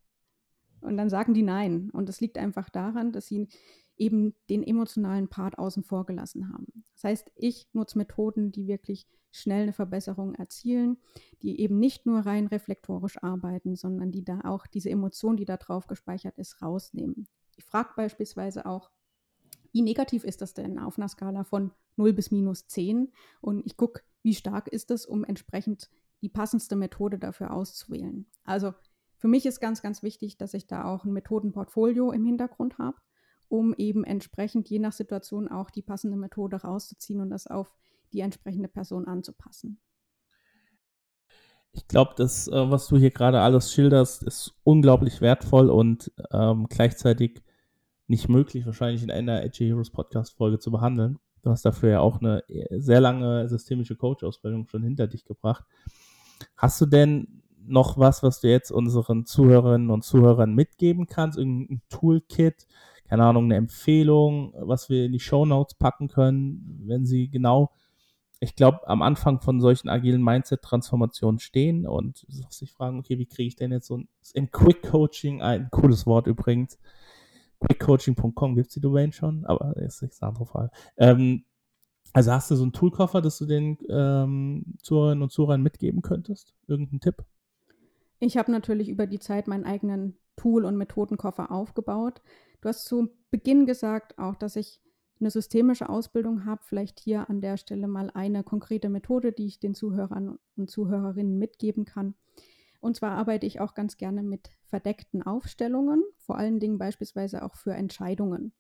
Und 0.83 0.99
dann 0.99 1.09
sagen 1.09 1.33
die 1.33 1.41
nein. 1.41 1.89
Und 1.95 2.11
das 2.11 2.21
liegt 2.21 2.37
einfach 2.37 2.69
daran, 2.69 3.11
dass 3.11 3.27
sie 3.27 3.49
eben 3.97 4.35
den 4.51 4.63
emotionalen 4.63 5.29
Part 5.29 5.59
außen 5.59 5.85
vor 5.85 6.07
gelassen 6.07 6.53
haben. 6.53 6.85
Das 6.95 7.05
heißt, 7.05 7.31
ich 7.35 7.69
nutze 7.73 7.99
Methoden, 7.99 8.53
die 8.53 8.67
wirklich 8.67 9.07
schnell 9.31 9.65
eine 9.65 9.73
Verbesserung 9.73 10.35
erzielen, 10.35 10.97
die 11.43 11.61
eben 11.61 11.79
nicht 11.79 12.07
nur 12.07 12.21
rein 12.21 12.47
reflektorisch 12.47 13.23
arbeiten, 13.23 13.75
sondern 13.75 14.13
die 14.13 14.25
da 14.25 14.41
auch 14.45 14.67
diese 14.67 14.91
Emotion, 14.91 15.37
die 15.37 15.45
da 15.45 15.57
drauf 15.57 15.87
gespeichert 15.87 16.39
ist, 16.39 16.63
rausnehmen. 16.63 17.27
Ich 17.57 17.65
frage 17.65 17.91
beispielsweise 17.97 18.67
auch, 18.67 18.91
wie 19.73 19.83
negativ 19.83 20.23
ist 20.23 20.41
das 20.41 20.55
denn 20.55 20.79
auf 20.79 20.99
einer 20.99 21.09
Skala 21.09 21.43
von 21.43 21.73
0 21.97 22.13
bis 22.13 22.31
minus 22.31 22.69
10? 22.69 23.13
Und 23.41 23.67
ich 23.67 23.77
gucke, 23.77 24.03
wie 24.23 24.35
stark 24.35 24.69
ist 24.69 24.91
das, 24.91 25.05
um 25.05 25.25
entsprechend 25.25 25.91
die 26.23 26.29
passendste 26.29 26.77
Methode 26.77 27.19
dafür 27.19 27.53
auszuwählen. 27.53 28.27
Also 28.45 28.73
für 29.17 29.29
mich 29.29 29.47
ist 29.47 29.61
ganz, 29.61 29.83
ganz 29.83 30.03
wichtig, 30.03 30.39
dass 30.39 30.55
ich 30.55 30.67
da 30.67 30.85
auch 30.85 31.05
ein 31.05 31.13
Methodenportfolio 31.13 32.13
im 32.13 32.25
Hintergrund 32.25 32.79
habe, 32.79 32.99
um 33.49 33.75
eben 33.75 34.05
entsprechend 34.05 34.69
je 34.69 34.79
nach 34.79 34.93
Situation 34.93 35.49
auch 35.49 35.71
die 35.71 35.83
passende 35.83 36.17
Methode 36.17 36.57
rauszuziehen 36.57 37.21
und 37.21 37.31
das 37.31 37.47
auf 37.47 37.75
die 38.13 38.21
entsprechende 38.21 38.69
Person 38.69 39.07
anzupassen. 39.07 39.81
Ich 41.73 41.89
glaube, 41.89 42.13
das, 42.17 42.47
äh, 42.47 42.71
was 42.71 42.87
du 42.87 42.97
hier 42.97 43.11
gerade 43.11 43.41
alles 43.41 43.73
schilderst, 43.73 44.23
ist 44.23 44.55
unglaublich 44.63 45.21
wertvoll 45.21 45.71
und 45.71 46.13
ähm, 46.31 46.69
gleichzeitig 46.69 47.43
nicht 48.07 48.29
möglich, 48.29 48.65
wahrscheinlich 48.65 49.03
in 49.03 49.11
einer 49.11 49.43
Edgy 49.43 49.67
Heroes 49.67 49.91
Podcast-Folge 49.91 50.59
zu 50.61 50.71
behandeln. 50.71 51.19
Du 51.43 51.51
hast 51.51 51.65
dafür 51.65 51.91
ja 51.91 52.01
auch 52.01 52.21
eine 52.21 52.49
äh, 52.49 52.81
sehr 52.81 53.01
lange 53.01 53.49
systemische 53.49 53.97
Coach-Ausbildung 53.97 54.67
schon 54.69 54.83
hinter 54.83 55.09
dich 55.09 55.25
gebracht. 55.25 55.65
Hast 56.57 56.81
du 56.81 56.87
denn 56.87 57.43
noch 57.67 57.99
was, 57.99 58.23
was 58.23 58.41
du 58.41 58.49
jetzt 58.49 58.71
unseren 58.71 59.27
Zuhörerinnen 59.27 59.91
und 59.91 60.05
Zuhörern 60.05 60.55
mitgeben 60.55 61.07
kannst? 61.07 61.39
Irgendein 61.39 61.83
Toolkit, 61.89 62.67
keine 63.09 63.25
Ahnung, 63.25 63.45
eine 63.45 63.57
Empfehlung, 63.57 64.55
was 64.59 64.89
wir 64.89 65.07
in 65.07 65.13
die 65.13 65.21
Show 65.21 65.45
Notes 65.47 65.75
packen 65.75 66.09
können, 66.09 66.83
wenn 66.87 67.07
sie 67.07 67.29
genau, 67.29 67.71
ich 68.41 68.57
glaube, 68.57 68.87
am 68.89 69.03
Anfang 69.03 69.41
von 69.41 69.61
solchen 69.61 69.89
agilen 69.89 70.23
Mindset-Transformationen 70.23 71.39
stehen 71.39 71.87
und 71.87 72.27
sich 72.29 72.73
fragen, 72.73 72.99
okay, 72.99 73.19
wie 73.19 73.27
kriege 73.27 73.49
ich 73.49 73.57
denn 73.57 73.73
jetzt 73.73 73.87
so 73.87 73.99
ein, 74.35 74.51
Quick 74.51 74.83
Coaching, 74.83 75.43
ein 75.43 75.69
cooles 75.71 76.07
Wort 76.07 76.27
übrigens, 76.27 76.79
quickcoaching.com 77.61 78.55
gibt 78.57 78.69
es 78.69 78.75
die 78.75 78.81
Domain 78.81 79.13
schon, 79.13 79.45
aber 79.47 79.77
ist 79.77 80.03
eine 80.03 80.29
andere 80.29 80.47
Frage. 80.47 80.71
Ähm, 80.97 81.45
also 82.13 82.31
hast 82.33 82.51
du 82.51 82.57
so 82.57 82.63
einen 82.63 82.73
Toolkoffer, 82.73 83.21
dass 83.21 83.39
du 83.39 83.47
den 83.47 83.79
ähm, 83.89 84.77
Zuhörerinnen 84.83 85.23
und 85.23 85.31
Zuhörern 85.31 85.63
mitgeben 85.63 86.03
könntest? 86.03 86.55
Irgendeinen 86.67 87.01
Tipp? 87.01 87.25
Ich 88.25 88.39
habe 88.39 88.51
natürlich 88.51 88.89
über 88.89 89.07
die 89.07 89.19
Zeit 89.19 89.49
meinen 89.49 89.65
eigenen 89.65 90.17
Tool- 90.37 90.65
und 90.65 90.79
Methodenkoffer 90.79 91.51
aufgebaut. 91.51 92.23
Du 92.63 92.71
hast 92.71 92.87
zu 92.87 93.11
Beginn 93.31 93.67
gesagt 93.67 94.19
auch, 94.19 94.35
dass 94.35 94.57
ich 94.57 94.81
eine 95.21 95.31
systemische 95.31 95.91
Ausbildung 95.91 96.47
habe. 96.47 96.63
Vielleicht 96.65 97.01
hier 97.01 97.29
an 97.29 97.43
der 97.43 97.59
Stelle 97.59 97.87
mal 97.87 98.11
eine 98.15 98.43
konkrete 98.43 98.89
Methode, 98.89 99.33
die 99.33 99.45
ich 99.45 99.61
den 99.61 99.75
Zuhörern 99.75 100.39
und 100.57 100.71
Zuhörerinnen 100.71 101.39
mitgeben 101.39 101.85
kann. 101.85 102.15
Und 102.81 102.97
zwar 102.97 103.11
arbeite 103.11 103.45
ich 103.45 103.61
auch 103.61 103.75
ganz 103.75 103.99
gerne 103.99 104.23
mit 104.23 104.49
verdeckten 104.65 105.23
Aufstellungen, 105.23 106.03
vor 106.17 106.39
allen 106.39 106.61
Dingen 106.61 106.79
beispielsweise 106.79 107.43
auch 107.43 107.57
für 107.57 107.75
Entscheidungen. 107.75 108.55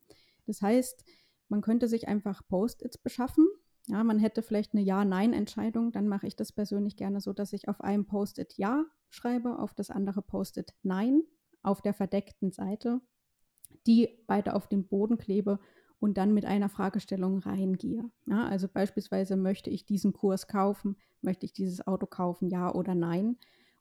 Das 0.46 0.60
heißt, 0.60 1.06
man 1.48 1.62
könnte 1.62 1.88
sich 1.88 2.06
einfach 2.06 2.46
Post-its 2.48 2.98
beschaffen. 2.98 3.46
Ja, 3.88 4.02
man 4.02 4.18
hätte 4.18 4.42
vielleicht 4.42 4.72
eine 4.72 4.82
Ja-Nein-Entscheidung. 4.82 5.92
Dann 5.92 6.08
mache 6.08 6.26
ich 6.26 6.36
das 6.36 6.52
persönlich 6.52 6.96
gerne 6.96 7.20
so, 7.20 7.32
dass 7.32 7.52
ich 7.52 7.68
auf 7.68 7.80
einem 7.80 8.06
Post-it 8.06 8.54
Ja 8.56 8.84
schreibe, 9.10 9.58
auf 9.58 9.74
das 9.74 9.90
andere 9.90 10.22
Post-it 10.22 10.74
Nein, 10.82 11.22
auf 11.62 11.82
der 11.82 11.94
verdeckten 11.94 12.50
Seite, 12.50 13.00
die 13.86 14.08
beide 14.26 14.54
auf 14.54 14.68
den 14.68 14.86
Boden 14.86 15.18
klebe 15.18 15.60
und 16.00 16.18
dann 16.18 16.34
mit 16.34 16.44
einer 16.44 16.68
Fragestellung 16.68 17.38
reingehe. 17.38 18.10
Ja, 18.26 18.46
also 18.46 18.68
beispielsweise 18.68 19.36
möchte 19.36 19.70
ich 19.70 19.84
diesen 19.84 20.12
Kurs 20.12 20.48
kaufen, 20.48 20.96
möchte 21.20 21.46
ich 21.46 21.52
dieses 21.52 21.86
Auto 21.86 22.06
kaufen, 22.06 22.48
ja 22.48 22.74
oder 22.74 22.94
nein. 22.94 23.36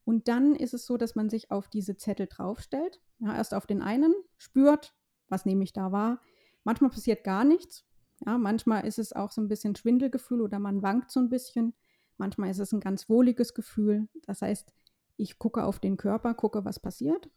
Und 0.06 0.28
dann 0.28 0.56
ist 0.56 0.74
es 0.74 0.86
so, 0.86 0.98
dass 0.98 1.16
man 1.16 1.30
sich 1.30 1.50
auf 1.50 1.70
diese 1.70 1.96
Zettel 1.96 2.28
draufstellt. 2.28 3.02
Ja, 3.20 3.36
erst 3.36 3.54
auf 3.54 3.66
den 3.66 3.82
einen, 3.82 4.14
spürt, 4.38 4.94
was 5.30 5.46
nehme 5.46 5.64
ich 5.64 5.72
da 5.72 5.92
wahr, 5.94 6.20
Manchmal 6.64 6.90
passiert 6.90 7.24
gar 7.24 7.44
nichts. 7.44 7.86
Ja, 8.26 8.38
manchmal 8.38 8.86
ist 8.86 9.00
es 9.00 9.14
auch 9.14 9.32
so 9.32 9.42
ein 9.42 9.48
bisschen 9.48 9.76
Schwindelgefühl 9.76 10.42
oder 10.42 10.60
man 10.60 10.82
wankt 10.82 11.12
so 11.12 11.20
ein 11.20 11.30
bisschen. 11.30 11.74
Manchmal 12.18 12.50
ist 12.52 12.60
es 12.60 12.72
ein 12.72 12.80
ganz 12.80 13.10
wohliges 13.10 13.54
Gefühl. 13.54 14.08
Das 14.26 14.42
heißt, 14.42 14.74
ich 15.18 15.40
gucke 15.40 15.64
auf 15.64 15.80
den 15.80 15.98
Körper, 15.98 16.34
gucke, 16.34 16.66
was 16.66 16.80
passiert, 16.80 17.30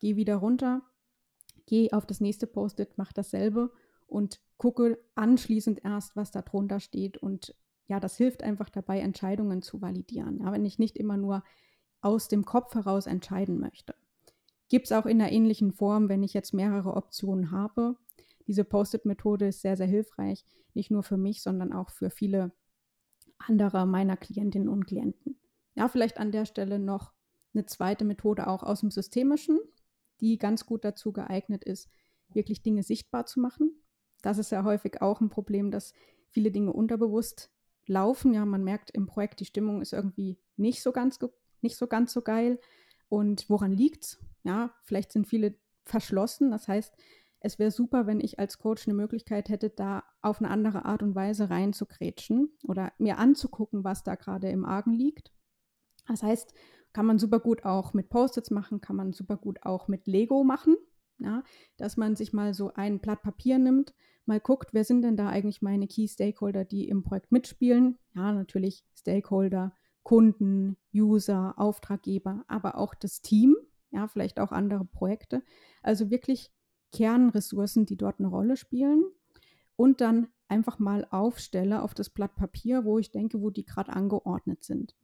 gehe 0.00 0.16
wieder 0.16 0.36
runter, 0.36 0.82
gehe 1.66 1.92
auf 1.92 2.06
das 2.06 2.20
nächste 2.20 2.46
Post-it, 2.46 2.98
mache 2.98 3.14
dasselbe 3.14 3.70
und 4.06 4.40
gucke 4.56 4.98
anschließend 5.14 5.84
erst, 5.84 6.14
was 6.16 6.30
da 6.30 6.42
drunter 6.42 6.80
steht. 6.80 7.16
Und 7.16 7.54
ja, 7.86 8.00
das 8.00 8.16
hilft 8.16 8.42
einfach 8.42 8.70
dabei, 8.70 9.00
Entscheidungen 9.00 9.62
zu 9.62 9.80
validieren. 9.80 10.40
Ja, 10.40 10.52
wenn 10.52 10.64
ich 10.64 10.78
nicht 10.78 10.96
immer 10.96 11.16
nur 11.16 11.42
aus 12.00 12.28
dem 12.28 12.44
Kopf 12.44 12.74
heraus 12.74 13.06
entscheiden 13.06 13.58
möchte. 13.58 13.94
Gibt 14.68 14.86
es 14.86 14.92
auch 14.92 15.06
in 15.06 15.20
einer 15.20 15.32
ähnlichen 15.32 15.72
Form, 15.72 16.08
wenn 16.08 16.22
ich 16.22 16.34
jetzt 16.34 16.52
mehrere 16.52 16.94
Optionen 16.94 17.50
habe, 17.50 17.96
diese 18.46 18.64
Post-it-Methode 18.64 19.48
ist 19.48 19.62
sehr, 19.62 19.76
sehr 19.76 19.86
hilfreich, 19.86 20.44
nicht 20.74 20.90
nur 20.90 21.02
für 21.02 21.16
mich, 21.16 21.42
sondern 21.42 21.72
auch 21.72 21.90
für 21.90 22.10
viele 22.10 22.52
andere 23.38 23.86
meiner 23.86 24.16
Klientinnen 24.16 24.68
und 24.68 24.86
Klienten. 24.86 25.38
Ja, 25.74 25.88
vielleicht 25.88 26.18
an 26.18 26.32
der 26.32 26.46
Stelle 26.46 26.78
noch 26.78 27.12
eine 27.52 27.66
zweite 27.66 28.04
Methode 28.04 28.46
auch 28.46 28.62
aus 28.62 28.80
dem 28.80 28.90
Systemischen, 28.90 29.58
die 30.20 30.38
ganz 30.38 30.66
gut 30.66 30.84
dazu 30.84 31.12
geeignet 31.12 31.64
ist, 31.64 31.88
wirklich 32.28 32.62
Dinge 32.62 32.82
sichtbar 32.82 33.26
zu 33.26 33.40
machen. 33.40 33.72
Das 34.22 34.38
ist 34.38 34.50
ja 34.50 34.64
häufig 34.64 35.02
auch 35.02 35.20
ein 35.20 35.28
Problem, 35.28 35.70
dass 35.70 35.92
viele 36.30 36.50
Dinge 36.50 36.72
unterbewusst 36.72 37.50
laufen. 37.86 38.32
Ja, 38.32 38.44
man 38.44 38.64
merkt 38.64 38.90
im 38.90 39.06
Projekt, 39.06 39.40
die 39.40 39.44
Stimmung 39.44 39.82
ist 39.82 39.92
irgendwie 39.92 40.38
nicht 40.56 40.82
so 40.82 40.92
ganz, 40.92 41.18
nicht 41.60 41.76
so, 41.76 41.86
ganz 41.86 42.12
so 42.12 42.22
geil. 42.22 42.58
Und 43.08 43.48
woran 43.50 43.72
liegt 43.72 44.04
es? 44.04 44.18
Ja, 44.42 44.74
vielleicht 44.82 45.12
sind 45.12 45.26
viele 45.26 45.56
verschlossen. 45.84 46.50
Das 46.50 46.68
heißt, 46.68 46.94
es 47.44 47.58
wäre 47.58 47.70
super, 47.70 48.06
wenn 48.06 48.20
ich 48.20 48.38
als 48.38 48.58
Coach 48.58 48.86
eine 48.86 48.94
Möglichkeit 48.94 49.48
hätte, 49.48 49.70
da 49.70 50.02
auf 50.22 50.40
eine 50.40 50.50
andere 50.50 50.84
Art 50.84 51.02
und 51.02 51.14
Weise 51.14 51.50
reinzugrätschen 51.50 52.56
oder 52.64 52.92
mir 52.98 53.18
anzugucken, 53.18 53.84
was 53.84 54.02
da 54.02 54.14
gerade 54.14 54.48
im 54.48 54.64
Argen 54.64 54.92
liegt. 54.92 55.32
Das 56.06 56.22
heißt, 56.22 56.54
Kann 56.94 57.06
man 57.06 57.18
super 57.18 57.40
gut 57.40 57.64
auch 57.64 57.92
mit 57.92 58.08
Post-its 58.08 58.52
machen, 58.52 58.80
kann 58.80 58.94
man 58.96 59.12
super 59.12 59.36
gut 59.36 59.58
auch 59.64 59.88
mit 59.88 60.06
Lego 60.06 60.44
machen. 60.44 60.76
Ja, 61.18 61.42
dass 61.76 61.96
man 61.96 62.16
sich 62.16 62.32
mal 62.32 62.54
so 62.54 62.72
ein 62.74 63.00
Blatt 63.00 63.22
Papier 63.22 63.58
nimmt, 63.58 63.94
mal 64.26 64.40
guckt, 64.40 64.74
wer 64.74 64.82
sind 64.84 65.02
denn 65.02 65.16
da 65.16 65.28
eigentlich 65.28 65.62
meine 65.62 65.86
Key 65.86 66.08
Stakeholder, 66.08 66.64
die 66.64 66.88
im 66.88 67.02
Projekt 67.02 67.30
mitspielen. 67.30 67.98
Ja, 68.14 68.32
natürlich 68.32 68.84
Stakeholder, 68.96 69.74
Kunden, 70.02 70.76
User, 70.92 71.54
Auftraggeber, 71.56 72.44
aber 72.48 72.78
auch 72.78 72.94
das 72.94 73.22
Team, 73.22 73.56
ja, 73.90 74.08
vielleicht 74.08 74.40
auch 74.40 74.50
andere 74.50 74.84
Projekte. 74.84 75.42
Also 75.82 76.10
wirklich 76.10 76.52
Kernressourcen, 76.94 77.86
die 77.86 77.96
dort 77.96 78.20
eine 78.20 78.28
Rolle 78.28 78.56
spielen 78.56 79.04
und 79.76 80.00
dann 80.00 80.28
einfach 80.48 80.78
mal 80.78 81.06
aufstelle 81.10 81.82
auf 81.82 81.94
das 81.94 82.10
Blatt 82.10 82.36
Papier, 82.36 82.84
wo 82.84 82.98
ich 82.98 83.10
denke, 83.10 83.40
wo 83.40 83.50
die 83.50 83.64
gerade 83.64 83.92
angeordnet 83.92 84.62
sind. 84.62 84.94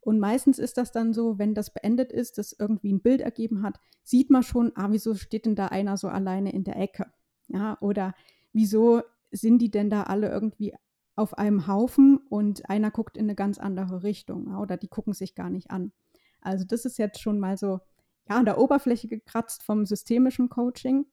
Und 0.00 0.18
meistens 0.18 0.58
ist 0.58 0.76
das 0.76 0.92
dann 0.92 1.12
so, 1.12 1.38
wenn 1.38 1.54
das 1.54 1.72
beendet 1.72 2.12
ist, 2.12 2.38
das 2.38 2.54
irgendwie 2.58 2.92
ein 2.92 3.00
Bild 3.00 3.20
ergeben 3.20 3.62
hat, 3.62 3.80
sieht 4.02 4.30
man 4.30 4.42
schon, 4.42 4.72
ah, 4.76 4.88
wieso 4.90 5.14
steht 5.14 5.46
denn 5.46 5.56
da 5.56 5.66
einer 5.66 5.96
so 5.96 6.08
alleine 6.08 6.52
in 6.52 6.64
der 6.64 6.76
Ecke? 6.76 7.06
Ja, 7.48 7.78
oder 7.80 8.14
wieso 8.52 9.02
sind 9.32 9.58
die 9.58 9.70
denn 9.70 9.90
da 9.90 10.04
alle 10.04 10.30
irgendwie 10.30 10.74
auf 11.16 11.36
einem 11.38 11.66
Haufen 11.66 12.18
und 12.28 12.68
einer 12.68 12.90
guckt 12.90 13.16
in 13.16 13.24
eine 13.24 13.34
ganz 13.34 13.58
andere 13.58 14.02
Richtung 14.02 14.48
ja, 14.48 14.58
oder 14.58 14.76
die 14.76 14.88
gucken 14.88 15.12
sich 15.12 15.34
gar 15.34 15.50
nicht 15.50 15.70
an. 15.70 15.92
Also 16.40 16.64
das 16.64 16.84
ist 16.84 16.98
jetzt 16.98 17.20
schon 17.20 17.38
mal 17.38 17.56
so, 17.56 17.80
ja, 18.28 18.36
an 18.36 18.44
der 18.44 18.58
Oberfläche 18.58 19.08
gekratzt 19.08 19.62
vom 19.62 19.86
systemischen 19.86 20.48
Coaching, 20.48 21.06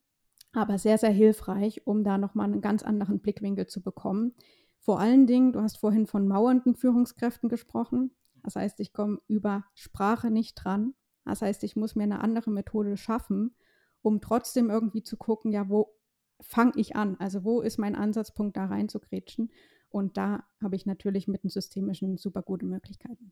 aber 0.53 0.77
sehr, 0.77 0.97
sehr 0.97 1.11
hilfreich, 1.11 1.85
um 1.85 2.03
da 2.03 2.17
nochmal 2.17 2.51
einen 2.51 2.61
ganz 2.61 2.83
anderen 2.83 3.19
Blickwinkel 3.19 3.67
zu 3.67 3.81
bekommen. 3.81 4.33
Vor 4.79 4.99
allen 4.99 5.27
Dingen, 5.27 5.53
du 5.53 5.61
hast 5.61 5.77
vorhin 5.77 6.07
von 6.07 6.27
mauernden 6.27 6.75
Führungskräften 6.75 7.49
gesprochen. 7.49 8.11
Das 8.43 8.55
heißt, 8.55 8.79
ich 8.79 8.93
komme 8.93 9.19
über 9.27 9.65
Sprache 9.75 10.31
nicht 10.31 10.55
dran. 10.55 10.93
Das 11.25 11.41
heißt, 11.41 11.63
ich 11.63 11.75
muss 11.75 11.95
mir 11.95 12.03
eine 12.03 12.21
andere 12.21 12.49
Methode 12.49 12.97
schaffen, 12.97 13.55
um 14.01 14.21
trotzdem 14.21 14.69
irgendwie 14.69 15.03
zu 15.03 15.17
gucken, 15.17 15.51
ja, 15.51 15.69
wo 15.69 15.93
fange 16.41 16.73
ich 16.75 16.95
an? 16.95 17.15
Also 17.19 17.43
wo 17.43 17.61
ist 17.61 17.77
mein 17.77 17.95
Ansatzpunkt, 17.95 18.57
da 18.57 18.65
reinzugrätschen? 18.65 19.51
Und 19.89 20.17
da 20.17 20.43
habe 20.61 20.75
ich 20.75 20.85
natürlich 20.85 21.27
mit 21.27 21.43
dem 21.43 21.49
Systemischen 21.49 22.17
super 22.17 22.41
gute 22.41 22.65
Möglichkeiten. 22.65 23.31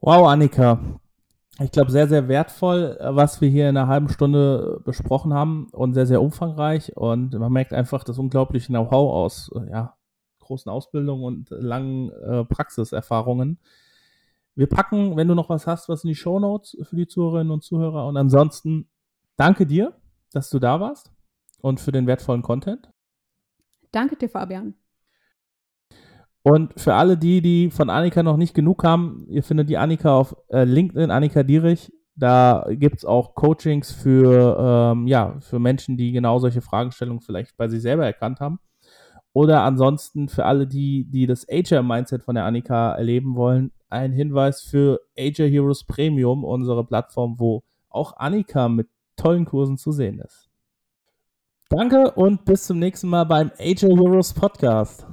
Wow, 0.00 0.26
Annika. 0.26 1.00
Ich 1.58 1.70
glaube, 1.70 1.90
sehr, 1.90 2.06
sehr 2.06 2.28
wertvoll, 2.28 2.98
was 3.00 3.40
wir 3.40 3.48
hier 3.48 3.70
in 3.70 3.76
einer 3.76 3.88
halben 3.88 4.10
Stunde 4.10 4.80
besprochen 4.84 5.32
haben 5.32 5.68
und 5.72 5.94
sehr, 5.94 6.06
sehr 6.06 6.20
umfangreich. 6.20 6.94
Und 6.96 7.32
man 7.32 7.52
merkt 7.52 7.72
einfach 7.72 8.04
das 8.04 8.18
unglaubliche 8.18 8.68
Know-how 8.68 9.14
aus 9.14 9.50
ja, 9.70 9.96
großen 10.40 10.70
Ausbildungen 10.70 11.24
und 11.24 11.50
langen 11.50 12.10
äh, 12.10 12.44
Praxiserfahrungen. 12.44 13.58
Wir 14.54 14.68
packen, 14.68 15.16
wenn 15.16 15.28
du 15.28 15.34
noch 15.34 15.48
was 15.48 15.66
hast, 15.66 15.88
was 15.88 16.04
in 16.04 16.08
die 16.08 16.14
Show 16.14 16.38
Notes 16.38 16.76
für 16.82 16.96
die 16.96 17.06
Zuhörerinnen 17.06 17.50
und 17.50 17.62
Zuhörer. 17.62 18.06
Und 18.06 18.16
ansonsten 18.16 18.88
danke 19.36 19.66
dir, 19.66 19.94
dass 20.32 20.50
du 20.50 20.58
da 20.58 20.80
warst 20.80 21.10
und 21.60 21.80
für 21.80 21.92
den 21.92 22.06
wertvollen 22.06 22.42
Content. 22.42 22.90
Danke 23.92 24.16
dir, 24.16 24.28
Fabian. 24.28 24.74
Und 26.48 26.78
für 26.78 26.94
alle 26.94 27.16
die, 27.16 27.42
die 27.42 27.70
von 27.72 27.90
Annika 27.90 28.22
noch 28.22 28.36
nicht 28.36 28.54
genug 28.54 28.84
haben, 28.84 29.26
ihr 29.28 29.42
findet 29.42 29.68
die 29.68 29.78
Annika 29.78 30.16
auf 30.16 30.36
äh, 30.48 30.62
LinkedIn, 30.62 31.10
Annika 31.10 31.42
Dierich. 31.42 31.92
Da 32.14 32.64
gibt 32.70 32.98
es 32.98 33.04
auch 33.04 33.34
Coachings 33.34 33.90
für, 33.90 34.56
ähm, 34.56 35.08
ja, 35.08 35.34
für 35.40 35.58
Menschen, 35.58 35.96
die 35.96 36.12
genau 36.12 36.38
solche 36.38 36.60
Fragestellungen 36.60 37.20
vielleicht 37.20 37.56
bei 37.56 37.66
sich 37.66 37.82
selber 37.82 38.06
erkannt 38.06 38.38
haben. 38.38 38.60
Oder 39.32 39.62
ansonsten 39.62 40.28
für 40.28 40.44
alle 40.44 40.68
die, 40.68 41.10
die 41.10 41.26
das 41.26 41.48
Ager-Mindset 41.50 42.22
von 42.22 42.36
der 42.36 42.44
Annika 42.44 42.92
erleben 42.92 43.34
wollen, 43.34 43.72
ein 43.88 44.12
Hinweis 44.12 44.62
für 44.62 45.00
Ager 45.18 45.48
Heroes 45.48 45.82
Premium, 45.82 46.44
unsere 46.44 46.84
Plattform, 46.84 47.40
wo 47.40 47.64
auch 47.88 48.18
Annika 48.18 48.68
mit 48.68 48.86
tollen 49.16 49.46
Kursen 49.46 49.78
zu 49.78 49.90
sehen 49.90 50.20
ist. 50.20 50.48
Danke 51.70 52.12
und 52.12 52.44
bis 52.44 52.68
zum 52.68 52.78
nächsten 52.78 53.08
Mal 53.08 53.24
beim 53.24 53.50
Ager 53.58 53.88
Heroes 53.88 54.32
Podcast. 54.32 55.04